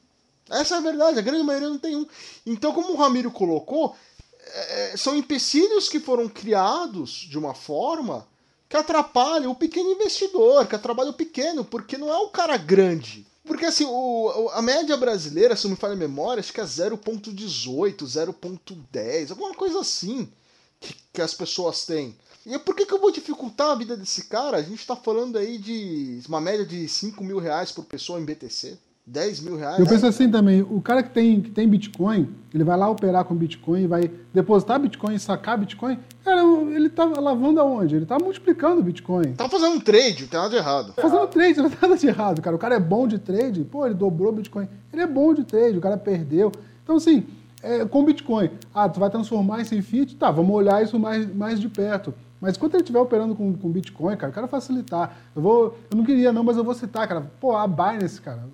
Essa 0.50 0.76
é 0.76 0.78
a 0.78 0.82
verdade, 0.82 1.20
a 1.20 1.22
grande 1.22 1.44
maioria 1.44 1.70
não 1.70 1.78
tem 1.78 1.96
um. 1.96 2.06
Então, 2.46 2.74
como 2.74 2.94
o 2.94 2.96
Ramiro 2.96 3.30
colocou, 3.30 3.96
é, 4.40 4.98
são 4.98 5.16
empecilhos 5.16 5.88
que 5.88 6.00
foram 6.00 6.28
criados 6.28 7.12
de 7.12 7.38
uma 7.38 7.54
forma 7.54 8.28
que 8.68 8.78
atrapalha 8.78 9.50
o 9.50 9.56
pequeno 9.56 9.92
investidor, 9.92 10.68
que 10.68 10.76
atrapalha 10.76 11.10
o 11.10 11.14
pequeno, 11.14 11.66
porque 11.66 11.98
não 11.98 12.10
é 12.10 12.18
o 12.18 12.30
cara 12.30 12.56
grande. 12.58 13.26
Porque 13.46 13.66
assim, 13.66 13.86
o, 13.86 14.50
a 14.54 14.62
média 14.62 14.96
brasileira, 14.96 15.56
se 15.56 15.64
não 15.64 15.72
me 15.72 15.78
falha 15.78 15.94
a 15.94 15.98
memória, 15.98 16.40
acho 16.40 16.54
que 16.54 16.62
é 16.62 16.64
0.18, 16.64 17.96
0.10, 17.98 19.32
alguma 19.32 19.54
coisa 19.56 19.80
assim 19.80 20.32
que, 20.80 20.96
que 21.12 21.22
as 21.22 21.34
pessoas 21.34 21.86
têm. 21.86 22.16
E 22.46 22.58
por 22.60 22.76
que, 22.76 22.86
que 22.86 22.94
eu 22.94 23.00
vou 23.00 23.12
dificultar 23.12 23.72
a 23.72 23.76
vida 23.76 23.98
desse 23.98 24.26
cara? 24.26 24.58
A 24.58 24.62
gente 24.62 24.86
tá 24.86 24.96
falando 24.96 25.38
aí 25.38 25.58
de 25.58 26.22
uma 26.28 26.40
média 26.40 26.66
de 26.66 26.88
5 26.88 27.24
mil 27.24 27.40
reais 27.40 27.72
por 27.72 27.86
pessoa 27.86 28.20
em 28.20 28.26
BTC. 28.26 28.78
10 29.10 29.40
mil 29.42 29.58
reais. 29.58 29.80
Eu 29.80 29.88
penso 29.88 30.06
assim 30.06 30.30
também, 30.30 30.62
o 30.62 30.80
cara 30.82 31.02
que 31.02 31.10
tem, 31.10 31.42
que 31.42 31.50
tem 31.50 31.68
Bitcoin, 31.68 32.30
ele 32.54 32.64
vai 32.64 32.78
lá 32.78 32.88
operar 32.88 33.26
com 33.26 33.34
Bitcoin, 33.34 33.88
vai 33.88 34.10
depositar 34.32 34.80
Bitcoin, 34.80 35.18
sacar 35.18 35.58
Bitcoin, 35.58 35.98
cara, 36.24 36.44
ele 36.44 36.90
tá 36.90 37.06
lavando 37.06 37.60
aonde? 37.60 37.96
Ele 37.96 38.06
tá 38.06 38.20
multiplicando 38.20 38.84
Bitcoin. 38.84 39.34
Tá 39.34 39.50
fazendo 39.50 39.76
um 39.76 39.80
trade, 39.80 40.22
não 40.22 40.30
tem 40.30 40.40
nada 40.40 40.50
de 40.50 40.56
errado. 40.58 40.94
Tá 40.94 41.02
fazendo 41.02 41.28
trade, 41.28 41.58
não 41.58 41.70
tem 41.70 41.80
nada 41.82 41.98
de 41.98 42.08
errado, 42.08 42.42
cara. 42.42 42.56
O 42.56 42.60
cara 42.60 42.76
é 42.76 42.80
bom 42.80 43.08
de 43.08 43.18
trade, 43.18 43.64
pô, 43.64 43.84
ele 43.86 43.96
dobrou 43.96 44.32
Bitcoin. 44.32 44.68
Ele 44.94 45.02
é 45.02 45.08
bom 45.08 45.34
de 45.34 45.44
trade, 45.44 45.78
o 45.78 45.82
cara 45.82 45.98
perdeu. 45.98 46.52
Então, 46.84 46.98
assim, 46.98 47.26
é, 47.64 47.84
com 47.86 48.06
Bitcoin, 48.06 48.52
ah, 48.74 48.88
tu 48.88 49.00
vai 49.00 49.10
transformar 49.10 49.62
isso 49.62 49.74
em 49.74 49.82
fiat? 49.82 50.16
Tá, 50.18 50.30
vamos 50.30 50.56
olhar 50.56 50.84
isso 50.84 51.00
mais, 51.00 51.34
mais 51.34 51.60
de 51.60 51.68
perto. 51.68 52.14
Mas 52.42 52.58
quando 52.58 52.76
ele 52.76 52.84
estiver 52.84 53.00
operando 53.00 53.36
com, 53.36 53.54
com 53.54 53.70
Bitcoin, 53.70 54.16
cara, 54.16 54.30
eu 54.30 54.34
quero 54.34 54.48
facilitar. 54.48 55.18
Eu, 55.36 55.42
vou, 55.42 55.78
eu 55.92 55.98
não 55.98 56.06
queria 56.06 56.32
não, 56.32 56.44
mas 56.44 56.58
eu 56.58 56.64
vou 56.64 56.74
citar, 56.74 57.08
cara. 57.08 57.30
Pô, 57.40 57.56
a 57.56 57.68
Binance, 57.68 58.22
cara, 58.22 58.48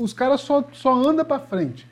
os 0.00 0.12
caras 0.12 0.40
só, 0.40 0.64
só 0.72 0.94
andam 0.94 1.24
para 1.24 1.40
frente. 1.40 1.88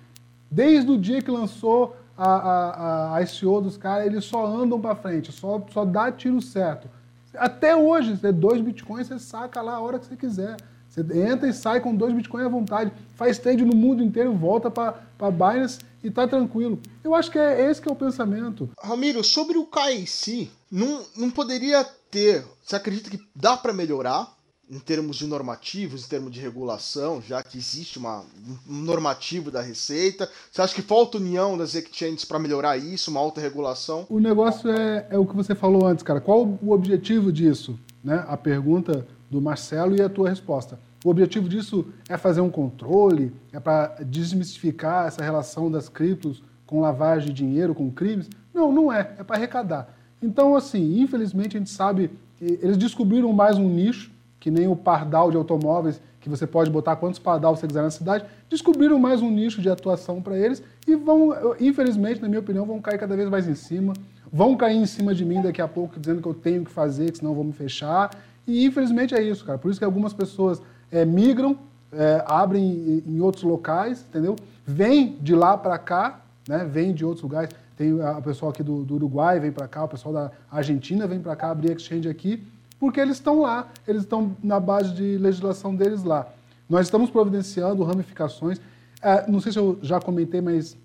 Desde 0.50 0.90
o 0.90 0.98
dia 0.98 1.20
que 1.20 1.31
lançou 1.31 1.96
a, 2.16 2.28
a, 2.28 3.16
a 3.16 3.22
ICO 3.22 3.61
dos 3.61 3.76
caras, 3.76 4.07
eles 4.07 4.24
só 4.24 4.46
andam 4.46 4.81
para 4.81 4.94
frente, 4.94 5.33
só, 5.33 5.64
só 5.72 5.85
dá 5.85 6.12
tiro 6.12 6.40
certo. 6.40 6.88
Até 7.35 7.74
hoje, 7.74 8.16
você 8.16 8.31
dois 8.31 8.61
bitcoins, 8.61 9.07
você 9.07 9.18
saca 9.18 9.61
lá 9.62 9.76
a 9.76 9.81
hora 9.81 9.98
que 9.98 10.07
você 10.07 10.16
quiser. 10.16 10.57
Você 10.88 11.00
entra 11.26 11.48
e 11.48 11.55
sai 11.55 11.81
com 11.81 11.94
dois 11.94 12.12
bitcoins 12.12 12.44
à 12.44 12.50
vontade, 12.50 12.92
faz 13.16 13.38
trade 13.38 13.64
no 13.64 13.74
mundo 13.74 14.02
inteiro, 14.02 14.35
volta 14.35 14.70
para 14.70 15.31
Binance 15.31 15.78
e 16.02 16.10
tá 16.10 16.26
tranquilo. 16.26 16.78
Eu 17.02 17.14
acho 17.14 17.30
que 17.30 17.38
é 17.38 17.70
esse 17.70 17.80
que 17.80 17.88
é 17.88 17.92
o 17.92 17.96
pensamento. 17.96 18.68
Ramiro, 18.82 19.22
sobre 19.22 19.58
o 19.58 19.66
KIC, 19.66 20.50
não, 20.70 21.04
não 21.16 21.30
poderia 21.30 21.84
ter. 22.10 22.44
Você 22.64 22.76
acredita 22.76 23.10
que 23.10 23.20
dá 23.34 23.56
para 23.56 23.72
melhorar 23.72 24.36
em 24.70 24.78
termos 24.78 25.16
de 25.16 25.26
normativos, 25.26 26.04
em 26.04 26.08
termos 26.08 26.32
de 26.32 26.40
regulação, 26.40 27.20
já 27.20 27.42
que 27.42 27.58
existe 27.58 27.98
uma, 27.98 28.24
um 28.66 28.74
normativo 28.74 29.50
da 29.50 29.60
Receita? 29.60 30.30
Você 30.50 30.62
acha 30.62 30.74
que 30.74 30.80
falta 30.80 31.18
união 31.18 31.58
das 31.58 31.74
exchanges 31.74 32.24
para 32.24 32.38
melhorar 32.38 32.78
isso, 32.78 33.10
uma 33.10 33.20
alta 33.20 33.38
regulação? 33.38 34.06
O 34.08 34.18
negócio 34.18 34.70
é, 34.70 35.06
é 35.10 35.18
o 35.18 35.26
que 35.26 35.36
você 35.36 35.54
falou 35.54 35.86
antes, 35.86 36.02
cara. 36.02 36.22
Qual 36.22 36.58
o 36.62 36.72
objetivo 36.72 37.30
disso? 37.30 37.78
Né? 38.02 38.24
A 38.26 38.36
pergunta 38.36 39.06
do 39.30 39.42
Marcelo 39.42 39.94
e 39.94 40.00
a 40.00 40.08
tua 40.08 40.30
resposta. 40.30 40.78
O 41.04 41.10
objetivo 41.10 41.48
disso 41.48 41.86
é 42.08 42.16
fazer 42.16 42.40
um 42.40 42.50
controle, 42.50 43.32
é 43.52 43.58
para 43.58 43.96
desmistificar 44.06 45.06
essa 45.06 45.22
relação 45.22 45.70
das 45.70 45.88
criptos 45.88 46.42
com 46.64 46.80
lavagem 46.80 47.28
de 47.28 47.34
dinheiro, 47.34 47.74
com 47.74 47.90
crimes? 47.90 48.30
Não, 48.54 48.70
não 48.72 48.92
é. 48.92 49.14
É 49.18 49.24
para 49.24 49.36
arrecadar. 49.36 49.94
Então, 50.22 50.54
assim, 50.54 51.00
infelizmente 51.00 51.56
a 51.56 51.58
gente 51.58 51.70
sabe 51.70 52.10
que 52.36 52.58
eles 52.62 52.76
descobriram 52.76 53.32
mais 53.32 53.58
um 53.58 53.68
nicho, 53.68 54.12
que 54.38 54.50
nem 54.50 54.68
o 54.68 54.76
pardal 54.76 55.30
de 55.30 55.36
automóveis, 55.36 56.00
que 56.20 56.28
você 56.28 56.46
pode 56.46 56.70
botar 56.70 56.94
quantos 56.94 57.18
pardal 57.18 57.56
você 57.56 57.66
quiser 57.66 57.82
na 57.82 57.90
cidade, 57.90 58.24
descobriram 58.48 58.98
mais 58.98 59.20
um 59.20 59.30
nicho 59.30 59.60
de 59.60 59.68
atuação 59.68 60.22
para 60.22 60.38
eles 60.38 60.62
e 60.86 60.94
vão, 60.94 61.34
infelizmente, 61.60 62.22
na 62.22 62.28
minha 62.28 62.40
opinião, 62.40 62.64
vão 62.64 62.80
cair 62.80 62.98
cada 62.98 63.16
vez 63.16 63.28
mais 63.28 63.48
em 63.48 63.56
cima. 63.56 63.92
Vão 64.32 64.56
cair 64.56 64.76
em 64.76 64.86
cima 64.86 65.14
de 65.14 65.24
mim 65.24 65.42
daqui 65.42 65.60
a 65.60 65.68
pouco, 65.68 66.00
dizendo 66.00 66.22
que 66.22 66.28
eu 66.28 66.32
tenho 66.32 66.64
que 66.64 66.70
fazer, 66.70 67.10
que 67.10 67.18
senão 67.18 67.34
vou 67.34 67.44
me 67.44 67.52
fechar. 67.52 68.10
E 68.46 68.64
infelizmente 68.64 69.14
é 69.14 69.22
isso, 69.22 69.44
cara. 69.44 69.58
Por 69.58 69.70
isso 69.70 69.78
que 69.78 69.84
algumas 69.84 70.14
pessoas 70.14 70.62
é, 70.92 71.05
migram, 71.05 71.59
é, 71.92 72.22
abrem 72.26 73.02
em 73.07 73.20
outros 73.20 73.42
locais, 73.42 74.05
entendeu? 74.09 74.37
Vem 74.64 75.16
de 75.20 75.35
lá 75.35 75.57
para 75.57 75.78
cá, 75.78 76.20
né? 76.46 76.64
Vem 76.64 76.92
de 76.92 77.05
outros 77.05 77.22
lugares. 77.22 77.50
Tem 77.76 78.00
a 78.00 78.20
pessoal 78.20 78.52
aqui 78.52 78.62
do, 78.62 78.85
do 78.85 78.94
Uruguai 78.94 79.40
vem 79.40 79.50
para 79.50 79.66
cá, 79.66 79.85
o 79.85 79.88
pessoal 79.88 80.12
da 80.12 80.31
Argentina 80.50 81.07
vem 81.07 81.20
para 81.20 81.35
cá 81.35 81.50
abrir 81.50 81.74
exchange 81.74 82.09
aqui, 82.09 82.46
porque 82.78 83.00
eles 83.00 83.16
estão 83.16 83.40
lá, 83.40 83.68
eles 83.88 84.02
estão 84.02 84.37
na 84.42 84.61
base 84.61 84.92
de 84.92 85.16
legislação 85.16 85.74
deles 85.74 86.05
lá. 86.05 86.28
Nós 86.68 86.87
estamos 86.87 87.11
providenciando 87.11 87.83
ramificações. 87.83 88.61
É, 89.00 89.28
não 89.28 89.40
sei 89.40 89.52
se 89.52 89.59
eu 89.59 89.78
já 89.83 90.00
comentei, 90.00 90.40
mas 90.40 90.76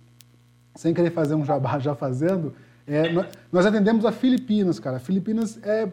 sem 0.76 0.94
querer 0.94 1.12
fazer 1.12 1.36
um 1.36 1.44
jabá 1.44 1.78
já 1.80 1.94
fazendo, 1.94 2.54
é, 2.86 3.04
nós 3.52 3.66
atendemos 3.66 4.06
a 4.06 4.12
Filipinas, 4.12 4.80
cara. 4.80 5.00
Filipinas 5.00 5.60
é 5.64 5.90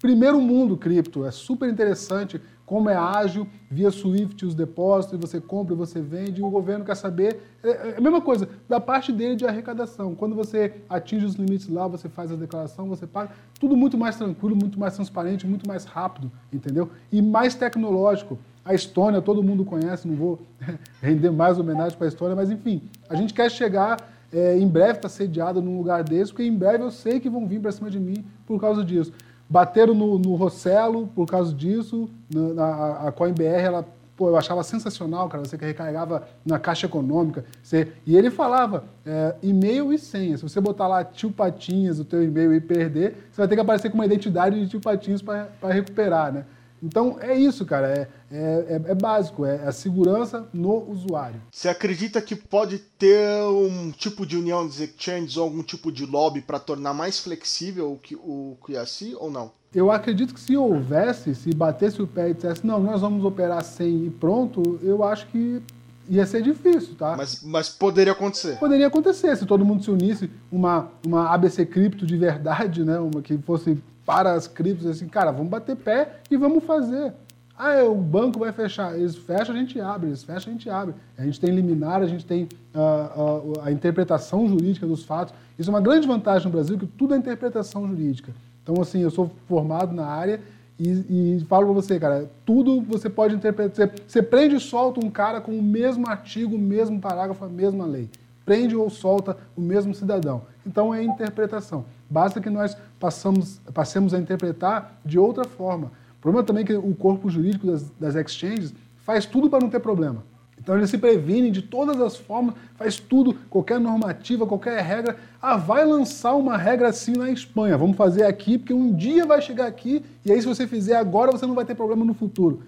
primeiro 0.00 0.40
mundo 0.40 0.76
cripto, 0.76 1.24
é 1.24 1.30
super 1.30 1.68
interessante 1.68 2.40
como 2.64 2.88
é 2.88 2.96
ágil, 2.96 3.46
via 3.70 3.90
Swift 3.90 4.44
os 4.46 4.54
depósitos, 4.54 5.18
você 5.18 5.40
compra 5.40 5.74
você 5.74 6.00
vende, 6.00 6.40
e 6.40 6.44
o 6.44 6.50
governo 6.50 6.84
quer 6.84 6.94
saber. 6.94 7.40
É, 7.62 7.68
é 7.68 7.96
a 7.98 8.00
mesma 8.00 8.20
coisa, 8.20 8.48
da 8.68 8.80
parte 8.80 9.12
dele 9.12 9.36
de 9.36 9.44
arrecadação. 9.44 10.14
Quando 10.14 10.34
você 10.34 10.74
atinge 10.88 11.26
os 11.26 11.34
limites 11.34 11.68
lá, 11.68 11.86
você 11.86 12.08
faz 12.08 12.32
a 12.32 12.36
declaração, 12.36 12.88
você 12.88 13.06
paga. 13.06 13.30
Tudo 13.58 13.76
muito 13.76 13.98
mais 13.98 14.16
tranquilo, 14.16 14.56
muito 14.56 14.78
mais 14.78 14.94
transparente, 14.94 15.46
muito 15.46 15.66
mais 15.66 15.84
rápido, 15.84 16.30
entendeu? 16.52 16.90
E 17.10 17.20
mais 17.20 17.54
tecnológico. 17.54 18.38
A 18.64 18.74
Estônia, 18.74 19.20
todo 19.20 19.42
mundo 19.42 19.64
conhece, 19.64 20.06
não 20.06 20.14
vou 20.14 20.40
render 21.02 21.30
mais 21.30 21.58
homenagem 21.58 21.98
para 21.98 22.06
a 22.06 22.08
Estônia, 22.08 22.36
mas 22.36 22.50
enfim, 22.50 22.82
a 23.08 23.16
gente 23.16 23.34
quer 23.34 23.50
chegar. 23.50 23.96
É, 24.32 24.56
em 24.56 24.66
breve 24.66 24.92
está 24.92 25.10
sediado 25.10 25.60
num 25.60 25.76
lugar 25.76 26.02
desse, 26.02 26.32
porque 26.32 26.48
em 26.48 26.56
breve 26.56 26.82
eu 26.82 26.90
sei 26.90 27.20
que 27.20 27.28
vão 27.28 27.46
vir 27.46 27.60
para 27.60 27.70
cima 27.70 27.90
de 27.90 28.00
mim 28.00 28.24
por 28.46 28.58
causa 28.58 28.82
disso. 28.82 29.12
Bateram 29.52 29.92
no, 29.92 30.18
no 30.18 30.34
Rossello 30.34 31.06
por 31.14 31.26
causa 31.26 31.52
disso. 31.52 32.08
Na, 32.32 33.08
a, 33.08 33.12
CoinBR, 33.12 33.60
ela, 33.60 33.86
pô, 34.16 34.30
eu 34.30 34.36
achava 34.38 34.62
sensacional, 34.62 35.28
cara. 35.28 35.44
Você 35.44 35.58
recarregava 35.58 36.26
na 36.42 36.58
caixa 36.58 36.86
econômica. 36.86 37.44
Você, 37.62 37.92
e 38.06 38.16
ele 38.16 38.30
falava 38.30 38.84
é, 39.04 39.34
e-mail 39.42 39.92
e 39.92 39.98
senha. 39.98 40.38
Se 40.38 40.42
você 40.42 40.58
botar 40.58 40.88
lá 40.88 41.04
tio 41.04 41.30
Patinhas, 41.30 42.00
o 42.00 42.04
teu 42.06 42.24
e-mail 42.24 42.54
e 42.54 42.62
perder, 42.62 43.28
você 43.30 43.42
vai 43.42 43.46
ter 43.46 43.54
que 43.54 43.60
aparecer 43.60 43.90
com 43.90 43.94
uma 43.96 44.06
identidade 44.06 44.58
de 44.58 44.70
tio 44.70 44.80
Patinhas 44.80 45.20
para 45.20 45.50
recuperar, 45.68 46.32
né? 46.32 46.46
Então 46.82 47.16
é 47.20 47.34
isso, 47.34 47.64
cara. 47.64 47.88
É, 47.88 48.08
é, 48.30 48.66
é, 48.68 48.90
é, 48.90 48.94
básico, 48.94 49.44
é 49.44 49.66
a 49.66 49.72
segurança 49.72 50.48
no 50.52 50.90
usuário. 50.90 51.40
Você 51.50 51.68
acredita 51.68 52.20
que 52.20 52.34
pode 52.34 52.78
ter 52.78 53.42
um 53.44 53.90
tipo 53.92 54.26
de 54.26 54.36
união 54.36 54.66
dos 54.66 54.80
exchanges 54.80 55.36
ou 55.36 55.44
algum 55.44 55.62
tipo 55.62 55.92
de 55.92 56.04
lobby 56.04 56.40
para 56.40 56.58
tornar 56.58 56.92
mais 56.92 57.20
flexível 57.20 57.92
o, 57.92 57.98
que, 57.98 58.16
o 58.16 58.56
QIAC 58.64 59.14
ou 59.18 59.30
não? 59.30 59.52
Eu 59.74 59.90
acredito 59.90 60.34
que 60.34 60.40
se 60.40 60.56
houvesse, 60.56 61.34
se 61.34 61.54
batesse 61.54 62.02
o 62.02 62.06
pé 62.06 62.30
e 62.30 62.34
dissesse, 62.34 62.66
não, 62.66 62.80
nós 62.80 63.00
vamos 63.00 63.24
operar 63.24 63.64
sem 63.64 64.06
e 64.06 64.10
pronto, 64.10 64.78
eu 64.82 65.02
acho 65.02 65.26
que 65.28 65.62
ia 66.08 66.26
ser 66.26 66.42
difícil, 66.42 66.94
tá? 66.94 67.16
Mas, 67.16 67.42
mas 67.42 67.68
poderia 67.70 68.12
acontecer. 68.12 68.58
Poderia 68.58 68.86
acontecer, 68.86 69.34
se 69.36 69.46
todo 69.46 69.64
mundo 69.64 69.82
se 69.82 69.90
unisse, 69.90 70.30
uma, 70.50 70.90
uma 71.06 71.32
ABC 71.32 71.64
cripto 71.64 72.04
de 72.04 72.16
verdade, 72.16 72.84
né? 72.84 72.98
Uma 72.98 73.22
que 73.22 73.38
fosse 73.38 73.78
para 74.04 74.32
as 74.32 74.46
criptos 74.46 74.86
assim, 74.86 75.08
cara, 75.08 75.30
vamos 75.30 75.48
bater 75.48 75.76
pé 75.76 76.20
e 76.30 76.36
vamos 76.36 76.64
fazer. 76.64 77.12
Ah, 77.56 77.74
é, 77.74 77.82
o 77.82 77.94
banco 77.94 78.40
vai 78.40 78.50
fechar. 78.50 78.98
Eles 78.98 79.14
fecham, 79.14 79.54
a 79.54 79.58
gente 79.58 79.80
abre. 79.80 80.08
Eles 80.08 80.24
fecham, 80.24 80.50
a 80.50 80.56
gente 80.56 80.68
abre. 80.68 80.94
A 81.16 81.24
gente 81.24 81.38
tem 81.38 81.50
liminar, 81.50 82.02
a 82.02 82.06
gente 82.06 82.24
tem 82.24 82.48
uh, 82.74 83.20
uh, 83.20 83.60
a 83.62 83.70
interpretação 83.70 84.48
jurídica 84.48 84.86
dos 84.86 85.04
fatos. 85.04 85.34
Isso 85.58 85.70
é 85.70 85.72
uma 85.72 85.80
grande 85.80 86.06
vantagem 86.06 86.46
no 86.46 86.52
Brasil, 86.52 86.78
que 86.78 86.86
tudo 86.86 87.14
é 87.14 87.16
interpretação 87.16 87.86
jurídica. 87.86 88.32
Então, 88.62 88.80
assim, 88.80 89.02
eu 89.02 89.10
sou 89.10 89.30
formado 89.46 89.94
na 89.94 90.06
área 90.06 90.40
e, 90.78 91.36
e 91.38 91.46
falo 91.48 91.66
para 91.66 91.74
você, 91.74 92.00
cara, 92.00 92.28
tudo 92.44 92.80
você 92.80 93.08
pode 93.08 93.34
interpretar. 93.34 93.88
Você, 93.88 94.02
você 94.08 94.22
prende 94.22 94.56
e 94.56 94.60
solta 94.60 95.04
um 95.04 95.10
cara 95.10 95.40
com 95.40 95.52
o 95.52 95.62
mesmo 95.62 96.08
artigo, 96.08 96.56
o 96.56 96.58
mesmo 96.58 97.00
parágrafo, 97.00 97.44
a 97.44 97.48
mesma 97.48 97.84
lei. 97.84 98.08
Prende 98.44 98.74
ou 98.74 98.90
solta 98.90 99.36
o 99.56 99.60
mesmo 99.60 99.94
cidadão. 99.94 100.42
Então, 100.66 100.92
é 100.92 101.02
interpretação. 101.02 101.84
Basta 102.12 102.42
que 102.42 102.50
nós 102.50 102.76
passamos, 103.00 103.58
passemos 103.72 104.12
a 104.12 104.18
interpretar 104.18 105.00
de 105.02 105.18
outra 105.18 105.44
forma. 105.44 105.90
O 106.18 106.20
problema 106.20 106.46
também 106.46 106.62
é 106.62 106.66
que 106.66 106.74
o 106.74 106.94
corpo 106.94 107.30
jurídico 107.30 107.66
das, 107.66 107.88
das 107.98 108.14
exchanges 108.14 108.74
faz 108.96 109.24
tudo 109.24 109.48
para 109.48 109.60
não 109.60 109.70
ter 109.70 109.80
problema. 109.80 110.22
Então 110.58 110.76
eles 110.76 110.90
se 110.90 110.98
previnem 110.98 111.50
de 111.50 111.62
todas 111.62 111.98
as 112.02 112.18
formas, 112.18 112.54
faz 112.76 113.00
tudo, 113.00 113.34
qualquer 113.48 113.80
normativa, 113.80 114.46
qualquer 114.46 114.78
regra. 114.82 115.16
Ah, 115.40 115.56
vai 115.56 115.86
lançar 115.86 116.34
uma 116.34 116.58
regra 116.58 116.90
assim 116.90 117.14
na 117.16 117.30
Espanha, 117.30 117.78
vamos 117.78 117.96
fazer 117.96 118.24
aqui, 118.24 118.58
porque 118.58 118.74
um 118.74 118.94
dia 118.94 119.24
vai 119.24 119.40
chegar 119.40 119.66
aqui, 119.66 120.04
e 120.22 120.30
aí 120.30 120.38
se 120.38 120.46
você 120.46 120.66
fizer 120.66 120.96
agora, 120.96 121.32
você 121.32 121.46
não 121.46 121.54
vai 121.54 121.64
ter 121.64 121.74
problema 121.74 122.04
no 122.04 122.12
futuro. 122.12 122.62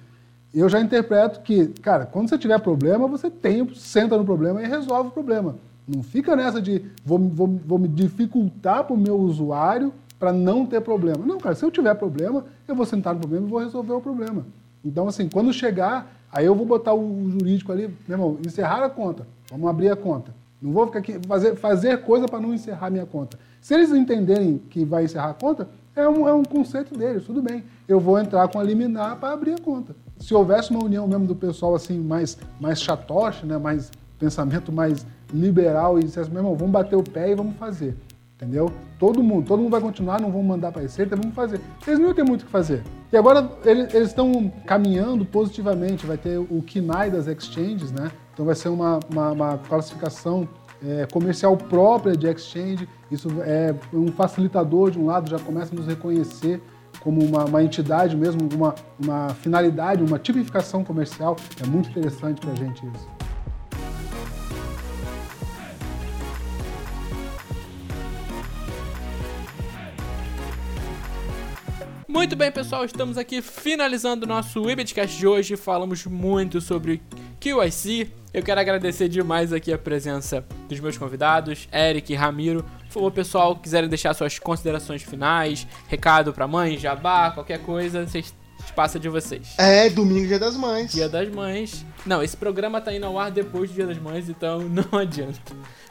Eu 0.55 0.71
já 0.71 0.81
interpreto 0.81 1.41
que, 1.43 1.67
cara, 1.83 2.07
quando 2.07 2.31
você 2.31 2.39
tiver 2.39 2.59
problema, 2.61 3.07
você 3.07 3.31
tem, 3.31 3.69
senta 3.75 4.17
no 4.17 4.25
problema 4.25 4.63
e 4.63 4.67
resolve 4.67 5.11
o 5.11 5.13
problema. 5.13 5.57
Não 5.87 6.03
fica 6.03 6.35
nessa 6.35 6.61
de 6.61 6.83
vou, 7.05 7.19
vou, 7.19 7.61
vou 7.67 7.79
me 7.79 7.89
dificultar 7.89 8.85
para 8.85 8.95
o 8.95 8.99
meu 8.99 9.17
usuário 9.17 9.93
para 10.19 10.33
não 10.33 10.65
ter 10.65 10.81
problema. 10.81 11.25
Não, 11.27 11.39
cara, 11.39 11.55
se 11.55 11.65
eu 11.65 11.71
tiver 11.71 11.95
problema, 11.95 12.45
eu 12.67 12.75
vou 12.75 12.87
sentar 12.87 13.15
no 13.15 13.21
problema 13.21 13.47
e 13.47 13.51
vou 13.51 13.61
resolver 13.61 13.93
o 13.93 14.01
problema. 14.01 14.47
Então, 14.85 15.07
assim, 15.09 15.29
quando 15.29 15.53
chegar, 15.53 16.11
aí 16.33 16.47
eu 16.47 16.55
vou 16.55 16.65
botar 16.65 16.95
o 16.95 17.31
jurídico 17.31 17.73
ali, 17.73 17.89
meu 18.09 18.19
irmão, 18.19 18.39
encerrar 18.47 18.83
a 18.83 18.89
conta, 18.89 19.27
vamos 19.51 19.69
abrir 19.69 19.91
a 19.91 19.97
conta. 19.97 20.35
Não 20.61 20.73
vou 20.73 20.87
ficar 20.87 21.01
aqui, 21.01 21.19
fazer, 21.27 21.57
fazer 21.57 22.03
coisa 22.03 22.27
para 22.27 22.41
não 22.41 22.55
encerrar 22.55 22.91
minha 22.91 23.05
conta. 23.05 23.39
Se 23.61 23.75
eles 23.75 23.91
entenderem 23.91 24.59
que 24.71 24.85
vai 24.85 25.05
encerrar 25.05 25.31
a 25.31 25.35
conta, 25.35 25.69
é 25.95 26.09
um, 26.09 26.27
é 26.27 26.33
um 26.33 26.43
conceito 26.43 26.97
deles, 26.97 27.25
tudo 27.25 27.43
bem. 27.43 27.63
Eu 27.87 28.01
vou 28.01 28.19
entrar 28.19 28.49
com 28.49 28.59
a 28.59 28.63
liminar 28.63 29.17
para 29.17 29.35
abrir 29.35 29.53
a 29.53 29.59
conta. 29.59 29.95
Se 30.19 30.35
houvesse 30.35 30.71
uma 30.71 30.83
união 30.83 31.07
mesmo 31.07 31.27
do 31.27 31.35
pessoal 31.35 31.75
assim, 31.75 31.99
mais, 31.99 32.39
mais 32.59 32.81
chatoche, 32.81 33.45
né, 33.45 33.59
mais 33.59 33.91
pensamento 34.19 34.73
mais 34.73 35.05
liberal 35.35 35.99
e 35.99 36.05
dissesse, 36.05 36.31
meu 36.31 36.39
irmão, 36.41 36.55
vamos 36.55 36.73
bater 36.73 36.97
o 36.97 37.03
pé 37.03 37.33
e 37.33 37.35
vamos 37.35 37.57
fazer. 37.57 37.97
Entendeu? 38.37 38.71
Todo 38.99 39.23
mundo, 39.23 39.47
todo 39.47 39.61
mundo 39.61 39.71
vai 39.71 39.81
continuar, 39.81 40.21
não 40.21 40.31
vão 40.31 40.43
mandar 40.43 40.71
para 40.71 40.81
a 40.81 40.83
receita, 40.83 41.17
vamos 41.17 41.35
fazer. 41.35 41.61
Eles 41.87 41.99
não 41.99 42.13
têm 42.13 42.25
muito 42.25 42.43
o 42.43 42.45
que 42.47 42.51
fazer. 42.51 42.83
E 43.13 43.17
agora 43.17 43.49
eles 43.65 44.09
estão 44.09 44.53
caminhando 44.67 45.25
positivamente, 45.25 46.05
vai 46.05 46.17
ter 46.17 46.39
o 46.39 46.63
KINAI 46.63 47.11
das 47.11 47.27
exchanges, 47.27 47.93
né? 47.93 48.11
Então 48.33 48.45
vai 48.45 48.55
ser 48.55 48.69
uma, 48.69 48.99
uma, 49.11 49.31
uma 49.31 49.59
classificação 49.59 50.49
é, 50.85 51.07
comercial 51.13 51.57
própria 51.57 52.17
de 52.17 52.27
exchange. 52.27 52.89
Isso 53.11 53.29
é 53.43 53.75
um 53.93 54.09
facilitador 54.09 54.91
de 54.91 54.99
um 54.99 55.07
lado, 55.07 55.31
já 55.31 55.39
começa 55.39 55.73
a 55.73 55.77
nos 55.77 55.87
reconhecer 55.87 56.61
como 57.01 57.25
uma, 57.25 57.45
uma 57.45 57.63
entidade 57.63 58.17
mesmo, 58.17 58.49
uma, 58.53 58.75
uma 58.99 59.29
finalidade, 59.31 60.03
uma 60.03 60.19
tipificação 60.19 60.83
comercial. 60.83 61.37
É 61.63 61.67
muito 61.67 61.89
interessante 61.89 62.41
para 62.41 62.53
a 62.53 62.57
gente 62.57 62.85
isso. 62.87 63.24
Muito 72.15 72.37
bem, 72.37 72.51
pessoal, 72.53 72.85
estamos 72.85 73.19
aqui 73.19 73.43
finalizando 73.43 74.25
o 74.25 74.29
nosso 74.29 74.63
Webcast 74.63 75.19
de 75.19 75.27
hoje. 75.27 75.57
Falamos 75.57 76.07
muito 76.07 76.61
sobre 76.61 77.03
QIC. 77.41 78.09
Eu 78.33 78.41
quero 78.41 78.61
agradecer 78.61 79.09
demais 79.09 79.53
aqui 79.53 79.73
a 79.73 79.77
presença 79.77 80.47
dos 80.69 80.79
meus 80.79 80.97
convidados, 80.97 81.69
Eric 81.73 82.13
e 82.13 82.17
Ramiro. 82.17 82.65
Por 82.85 82.93
favor, 82.93 83.11
pessoal, 83.11 83.57
quiserem 83.57 83.89
deixar 83.89 84.15
suas 84.15 84.39
considerações 84.39 85.03
finais, 85.03 85.67
recado 85.89 86.33
pra 86.33 86.47
mãe, 86.47 86.79
jabá, 86.79 87.33
qualquer 87.33 87.59
coisa, 87.59 88.07
vocês 88.07 88.33
passa 88.77 88.97
de 88.99 89.09
vocês. 89.09 89.53
É, 89.59 89.91
domingo, 89.91 90.29
dia 90.29 90.39
das 90.39 90.57
mães. 90.57 90.93
Dia 90.93 91.09
das 91.09 91.29
mães. 91.29 91.85
Não, 92.07 92.23
esse 92.23 92.37
programa 92.37 92.81
tá 92.81 92.95
indo 92.95 93.07
ao 93.07 93.19
ar 93.19 93.33
depois 93.33 93.71
do 93.71 93.75
dia 93.75 93.87
das 93.87 93.99
mães, 93.99 94.29
então 94.29 94.61
não 94.71 94.97
adianta. 94.97 95.41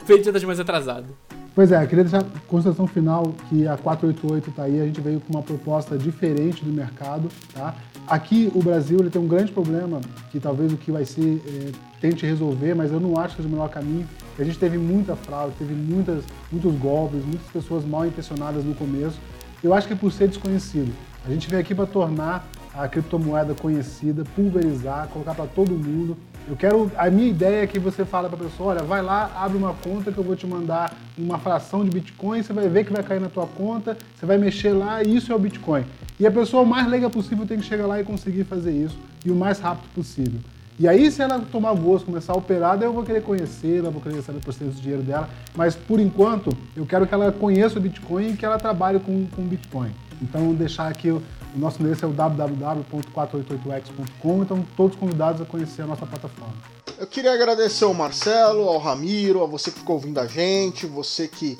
Feito 0.06 0.22
dia 0.22 0.32
das 0.32 0.42
mães 0.42 0.58
atrasado. 0.58 1.14
Pois 1.54 1.70
é, 1.70 1.86
queria 1.86 2.02
deixar 2.02 2.18
a 2.18 2.40
consideração 2.48 2.84
final 2.84 3.32
que 3.48 3.68
a 3.68 3.76
488 3.76 4.50
está 4.50 4.64
aí, 4.64 4.80
a 4.80 4.86
gente 4.86 5.00
veio 5.00 5.20
com 5.20 5.32
uma 5.32 5.42
proposta 5.42 5.96
diferente 5.96 6.64
do 6.64 6.72
mercado. 6.72 7.28
Tá? 7.52 7.76
Aqui 8.08 8.50
o 8.52 8.60
Brasil 8.60 8.98
ele 8.98 9.08
tem 9.08 9.22
um 9.22 9.28
grande 9.28 9.52
problema 9.52 10.00
que 10.32 10.40
talvez 10.40 10.72
o 10.72 10.76
que 10.76 10.90
vai 10.90 11.04
ser 11.04 11.40
é, 11.46 11.70
tente 12.00 12.26
resolver, 12.26 12.74
mas 12.74 12.90
eu 12.90 12.98
não 12.98 13.16
acho 13.20 13.36
que 13.36 13.42
seja 13.42 13.48
o 13.48 13.52
melhor 13.52 13.68
caminho. 13.68 14.04
A 14.36 14.42
gente 14.42 14.58
teve 14.58 14.76
muita 14.76 15.14
fraude, 15.14 15.54
teve 15.56 15.74
muitas, 15.74 16.24
muitos 16.50 16.74
golpes, 16.74 17.24
muitas 17.24 17.46
pessoas 17.52 17.84
mal 17.84 18.04
intencionadas 18.04 18.64
no 18.64 18.74
começo. 18.74 19.20
Eu 19.62 19.72
acho 19.72 19.86
que 19.86 19.92
é 19.92 19.96
por 19.96 20.10
ser 20.10 20.26
desconhecido. 20.26 20.92
A 21.24 21.30
gente 21.30 21.48
veio 21.48 21.62
aqui 21.62 21.72
para 21.72 21.86
tornar 21.86 22.48
a 22.74 22.88
criptomoeda 22.88 23.54
conhecida, 23.54 24.24
pulverizar, 24.34 25.06
colocar 25.06 25.34
para 25.34 25.46
todo 25.46 25.70
mundo. 25.70 26.16
Eu 26.46 26.56
quero. 26.56 26.92
A 26.96 27.08
minha 27.08 27.28
ideia 27.28 27.62
é 27.62 27.66
que 27.66 27.78
você 27.78 28.04
fala 28.04 28.28
para 28.28 28.38
a 28.38 28.48
pessoa: 28.48 28.74
olha, 28.74 28.82
vai 28.82 29.00
lá, 29.00 29.30
abre 29.36 29.56
uma 29.56 29.72
conta 29.72 30.12
que 30.12 30.18
eu 30.18 30.24
vou 30.24 30.36
te 30.36 30.46
mandar 30.46 30.94
uma 31.16 31.38
fração 31.38 31.84
de 31.84 31.90
Bitcoin, 31.90 32.42
você 32.42 32.52
vai 32.52 32.68
ver 32.68 32.84
que 32.84 32.92
vai 32.92 33.02
cair 33.02 33.20
na 33.20 33.28
tua 33.28 33.46
conta, 33.46 33.96
você 34.14 34.26
vai 34.26 34.36
mexer 34.36 34.72
lá 34.72 35.02
e 35.02 35.16
isso 35.16 35.32
é 35.32 35.34
o 35.34 35.38
Bitcoin. 35.38 35.84
E 36.20 36.26
a 36.26 36.30
pessoa 36.30 36.64
mais 36.64 36.86
leiga 36.86 37.08
possível 37.08 37.46
tem 37.46 37.58
que 37.58 37.64
chegar 37.64 37.86
lá 37.86 37.98
e 38.00 38.04
conseguir 38.04 38.44
fazer 38.44 38.72
isso 38.72 38.98
e 39.24 39.30
o 39.30 39.34
mais 39.34 39.58
rápido 39.58 39.88
possível. 39.94 40.40
E 40.78 40.88
aí, 40.88 41.08
se 41.10 41.22
ela 41.22 41.38
tomar 41.38 41.72
gosto, 41.74 42.06
começar 42.06 42.32
a 42.32 42.36
operar, 42.36 42.76
daí 42.76 42.88
eu 42.88 42.92
vou 42.92 43.04
querer 43.04 43.22
conhecê-la, 43.22 43.90
vou 43.90 44.02
querer 44.02 44.20
saber 44.22 44.38
o 44.38 44.40
processo 44.40 44.72
do 44.72 44.80
dinheiro 44.80 45.02
dela. 45.04 45.30
Mas, 45.54 45.76
por 45.76 46.00
enquanto, 46.00 46.50
eu 46.76 46.84
quero 46.84 47.06
que 47.06 47.14
ela 47.14 47.30
conheça 47.30 47.78
o 47.78 47.80
Bitcoin 47.80 48.30
e 48.30 48.36
que 48.36 48.44
ela 48.44 48.58
trabalhe 48.58 48.98
com, 48.98 49.24
com 49.26 49.42
Bitcoin. 49.42 49.92
Então, 50.20 50.52
deixar 50.52 50.88
aqui 50.88 51.16
o, 51.54 51.58
nosso 51.58 51.80
endereço 51.80 52.04
é 52.04 52.08
o 52.08 52.12
www.488x.com, 52.12 54.42
então 54.42 54.66
todos 54.76 54.96
convidados 54.96 55.40
a 55.40 55.44
conhecer 55.44 55.82
a 55.82 55.86
nossa 55.86 56.04
plataforma. 56.06 56.54
Eu 56.98 57.06
queria 57.06 57.32
agradecer 57.32 57.84
ao 57.84 57.94
Marcelo, 57.94 58.68
ao 58.68 58.78
Ramiro, 58.78 59.42
a 59.42 59.46
você 59.46 59.70
que 59.70 59.78
ficou 59.78 59.94
ouvindo 59.96 60.18
a 60.18 60.26
gente, 60.26 60.86
você 60.86 61.28
que 61.28 61.58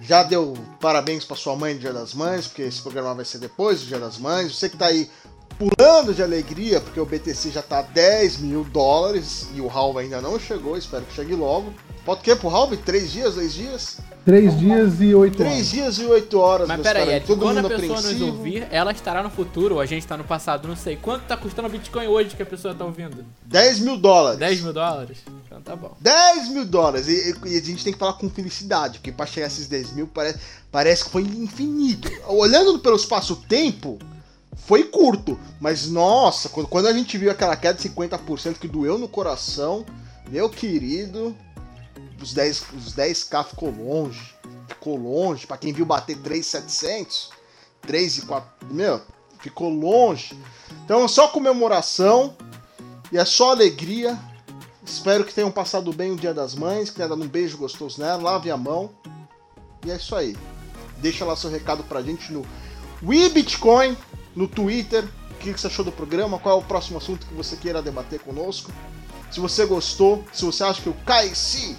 já 0.00 0.22
deu 0.22 0.54
parabéns 0.80 1.24
para 1.24 1.36
sua 1.36 1.56
mãe 1.56 1.74
no 1.74 1.80
Dia 1.80 1.92
das 1.92 2.14
Mães, 2.14 2.46
porque 2.46 2.62
esse 2.62 2.80
programa 2.80 3.14
vai 3.14 3.24
ser 3.24 3.38
depois 3.38 3.80
do 3.80 3.86
Dia 3.86 3.98
das 3.98 4.18
Mães. 4.18 4.54
Você 4.54 4.68
que 4.68 4.76
está 4.76 4.86
aí 4.86 5.10
pulando 5.58 6.14
de 6.14 6.22
alegria, 6.22 6.80
porque 6.80 7.00
o 7.00 7.06
BTC 7.06 7.50
já 7.50 7.60
está 7.60 7.80
a 7.80 7.82
10 7.82 8.38
mil 8.38 8.64
dólares 8.64 9.48
e 9.54 9.60
o 9.60 9.68
Halve 9.68 10.00
ainda 10.00 10.20
não 10.20 10.38
chegou, 10.38 10.76
espero 10.76 11.04
que 11.04 11.14
chegue 11.14 11.34
logo. 11.34 11.72
Pode 12.04 12.20
o 12.20 12.22
quê 12.22 12.36
pro 12.36 12.48
Halve? 12.48 12.76
Três 12.76 13.10
dias, 13.10 13.34
dois 13.34 13.54
dias? 13.54 13.98
Três 14.26 14.58
dias 14.58 15.00
e 15.00 15.14
oito 15.14 15.40
horas. 15.40 15.52
Três 15.52 15.70
dias 15.70 15.98
e 16.00 16.04
oito 16.04 16.40
horas, 16.40 16.66
Mas 16.66 16.80
peraí, 16.80 17.10
é, 17.10 17.20
quando 17.20 17.58
a 17.58 17.68
pessoa 17.68 18.02
nos 18.02 18.20
ouvir, 18.20 18.66
ela 18.72 18.90
estará 18.90 19.22
no 19.22 19.30
futuro 19.30 19.76
ou 19.76 19.80
a 19.80 19.86
gente 19.86 20.00
está 20.00 20.16
no 20.16 20.24
passado, 20.24 20.66
não 20.66 20.74
sei. 20.74 20.96
Quanto 20.96 21.22
está 21.22 21.36
custando 21.36 21.68
o 21.68 21.70
Bitcoin 21.70 22.08
hoje 22.08 22.34
que 22.34 22.42
a 22.42 22.46
pessoa 22.46 22.72
está 22.72 22.84
ouvindo? 22.84 23.24
10 23.44 23.78
mil 23.78 23.96
dólares. 23.96 24.40
10 24.40 24.62
mil 24.62 24.72
dólares? 24.72 25.18
Então 25.46 25.62
tá 25.62 25.76
bom. 25.76 25.96
10 26.00 26.48
mil 26.48 26.64
dólares. 26.64 27.06
E, 27.06 27.36
e, 27.46 27.56
a 27.56 27.62
gente 27.62 27.84
tem 27.84 27.92
que 27.92 27.98
falar 28.00 28.14
com 28.14 28.28
felicidade, 28.28 28.98
porque 28.98 29.12
para 29.12 29.26
chegar 29.26 29.46
a 29.46 29.48
esses 29.48 29.68
10 29.68 29.92
mil 29.92 30.08
parece, 30.08 30.40
parece 30.72 31.04
que 31.04 31.10
foi 31.10 31.22
infinito. 31.22 32.10
Olhando 32.26 32.80
pelo 32.80 32.96
espaço-tempo, 32.96 33.96
foi 34.56 34.82
curto. 34.82 35.38
Mas 35.60 35.88
nossa, 35.88 36.48
quando, 36.48 36.66
quando 36.66 36.88
a 36.88 36.92
gente 36.92 37.16
viu 37.16 37.30
aquela 37.30 37.54
queda 37.54 37.78
de 37.78 37.88
50% 37.88 38.54
que 38.54 38.66
doeu 38.66 38.98
no 38.98 39.06
coração, 39.06 39.86
meu 40.28 40.50
querido 40.50 41.32
os 42.20 42.32
10, 42.32 42.64
os 42.74 42.94
10k 42.94 43.44
ficou 43.44 43.70
longe. 43.70 44.34
Ficou 44.68 44.96
longe. 44.96 45.46
Para 45.46 45.58
quem 45.58 45.72
viu 45.72 45.84
bater 45.84 46.16
3,700, 46.18 47.30
3 47.82 48.18
e 48.18 48.22
4, 48.22 48.50
meu, 48.70 49.02
ficou 49.40 49.68
longe. 49.68 50.38
Então 50.84 51.04
é 51.04 51.08
só 51.08 51.28
comemoração 51.28 52.36
e 53.12 53.18
é 53.18 53.24
só 53.24 53.50
alegria. 53.50 54.18
Espero 54.84 55.24
que 55.24 55.34
tenham 55.34 55.50
passado 55.50 55.92
bem 55.92 56.12
o 56.12 56.16
Dia 56.16 56.32
das 56.32 56.54
Mães, 56.54 56.90
que 56.90 56.96
tenha 56.96 57.08
dado 57.08 57.22
um 57.22 57.28
beijo 57.28 57.58
gostoso 57.58 58.00
nela, 58.00 58.22
lave 58.22 58.50
a 58.50 58.56
mão. 58.56 58.90
E 59.84 59.90
é 59.90 59.96
isso 59.96 60.14
aí. 60.14 60.36
Deixa 60.98 61.24
lá 61.24 61.36
seu 61.36 61.50
recado 61.50 61.84
pra 61.84 62.02
gente 62.02 62.32
no 62.32 62.46
WeBitcoin, 63.02 63.96
no 64.34 64.48
Twitter. 64.48 65.04
O 65.30 65.34
que 65.38 65.52
você 65.52 65.66
achou 65.66 65.84
do 65.84 65.92
programa? 65.92 66.38
Qual 66.38 66.58
é 66.58 66.62
o 66.62 66.64
próximo 66.64 66.98
assunto 66.98 67.26
que 67.26 67.34
você 67.34 67.56
queira 67.56 67.82
debater 67.82 68.20
conosco? 68.20 68.72
Se 69.30 69.40
você 69.40 69.66
gostou, 69.66 70.24
se 70.32 70.44
você 70.44 70.64
acha 70.64 70.80
que 70.80 70.88
o 70.88 70.94
KC 71.04 71.76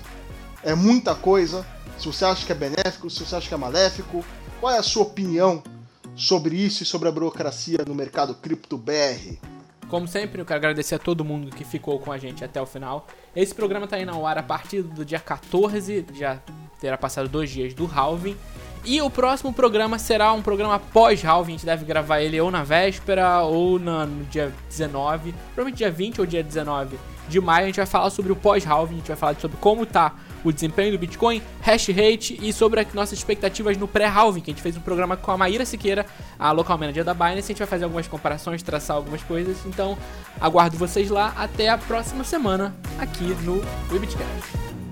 é 0.63 0.75
muita 0.75 1.15
coisa. 1.15 1.65
Se 1.97 2.05
você 2.05 2.25
acha 2.25 2.45
que 2.45 2.51
é 2.51 2.55
benéfico, 2.55 3.09
se 3.09 3.25
você 3.25 3.35
acha 3.35 3.47
que 3.47 3.53
é 3.53 3.57
maléfico, 3.57 4.23
qual 4.59 4.73
é 4.73 4.77
a 4.77 4.83
sua 4.83 5.03
opinião 5.03 5.63
sobre 6.15 6.55
isso 6.55 6.83
e 6.83 6.85
sobre 6.85 7.07
a 7.07 7.11
burocracia 7.11 7.79
no 7.87 7.95
mercado 7.95 8.33
cripto 8.35 8.77
BR? 8.77 9.37
Como 9.87 10.07
sempre, 10.07 10.41
eu 10.41 10.45
quero 10.45 10.57
agradecer 10.57 10.95
a 10.95 10.99
todo 10.99 11.23
mundo 11.23 11.55
que 11.55 11.63
ficou 11.63 11.97
com 11.99 12.11
a 12.11 12.17
gente 12.17 12.43
até 12.43 12.61
o 12.61 12.65
final. 12.65 13.07
Esse 13.35 13.55
programa 13.55 13.85
está 13.85 13.99
indo 13.99 14.11
ao 14.11 14.27
ar 14.27 14.37
a 14.37 14.43
partir 14.43 14.81
do 14.81 15.05
dia 15.05 15.19
14, 15.19 16.05
já 16.13 16.39
terá 16.79 16.97
passado 16.97 17.29
dois 17.29 17.49
dias 17.49 17.73
do 17.73 17.85
halving. 17.85 18.35
E 18.83 19.01
o 19.01 19.09
próximo 19.09 19.53
programa 19.53 19.97
será 19.97 20.31
um 20.33 20.41
programa 20.41 20.79
pós-halving. 20.79 21.53
A 21.53 21.55
gente 21.55 21.65
deve 21.65 21.85
gravar 21.85 22.21
ele 22.21 22.39
ou 22.39 22.51
na 22.51 22.63
véspera 22.63 23.41
ou 23.43 23.79
na, 23.79 24.05
no 24.05 24.25
dia 24.25 24.53
19, 24.69 25.33
provavelmente 25.53 25.77
dia 25.77 25.91
20 25.91 26.21
ou 26.21 26.27
dia 26.27 26.43
19 26.43 26.97
de 27.27 27.39
maio. 27.39 27.63
A 27.63 27.67
gente 27.67 27.77
vai 27.77 27.85
falar 27.85 28.09
sobre 28.09 28.31
o 28.31 28.35
pós-halving, 28.35 28.95
a 28.95 28.97
gente 28.97 29.07
vai 29.07 29.17
falar 29.17 29.35
sobre 29.39 29.57
como 29.57 29.85
tá 29.85 30.13
o 30.43 30.51
desempenho 30.51 30.91
do 30.91 30.97
Bitcoin, 30.97 31.41
hash 31.61 31.87
rate 31.89 32.39
e 32.41 32.51
sobre 32.53 32.79
as 32.79 32.93
nossas 32.93 33.17
expectativas 33.17 33.77
no 33.77 33.87
pré-halving, 33.87 34.41
que 34.41 34.51
a 34.51 34.53
gente 34.53 34.63
fez 34.63 34.77
um 34.77 34.81
programa 34.81 35.17
com 35.17 35.31
a 35.31 35.37
Maíra 35.37 35.65
Siqueira, 35.65 36.05
a 36.37 36.51
local 36.51 36.77
manager 36.77 37.03
da 37.03 37.13
Binance. 37.13 37.39
A 37.39 37.47
gente 37.47 37.59
vai 37.59 37.67
fazer 37.67 37.83
algumas 37.83 38.07
comparações, 38.07 38.63
traçar 38.63 38.95
algumas 38.95 39.23
coisas. 39.23 39.57
Então, 39.65 39.97
aguardo 40.39 40.77
vocês 40.77 41.09
lá. 41.09 41.33
Até 41.35 41.69
a 41.69 41.77
próxima 41.77 42.23
semana 42.23 42.75
aqui 42.99 43.25
no 43.43 43.61
Webitcast. 43.91 44.86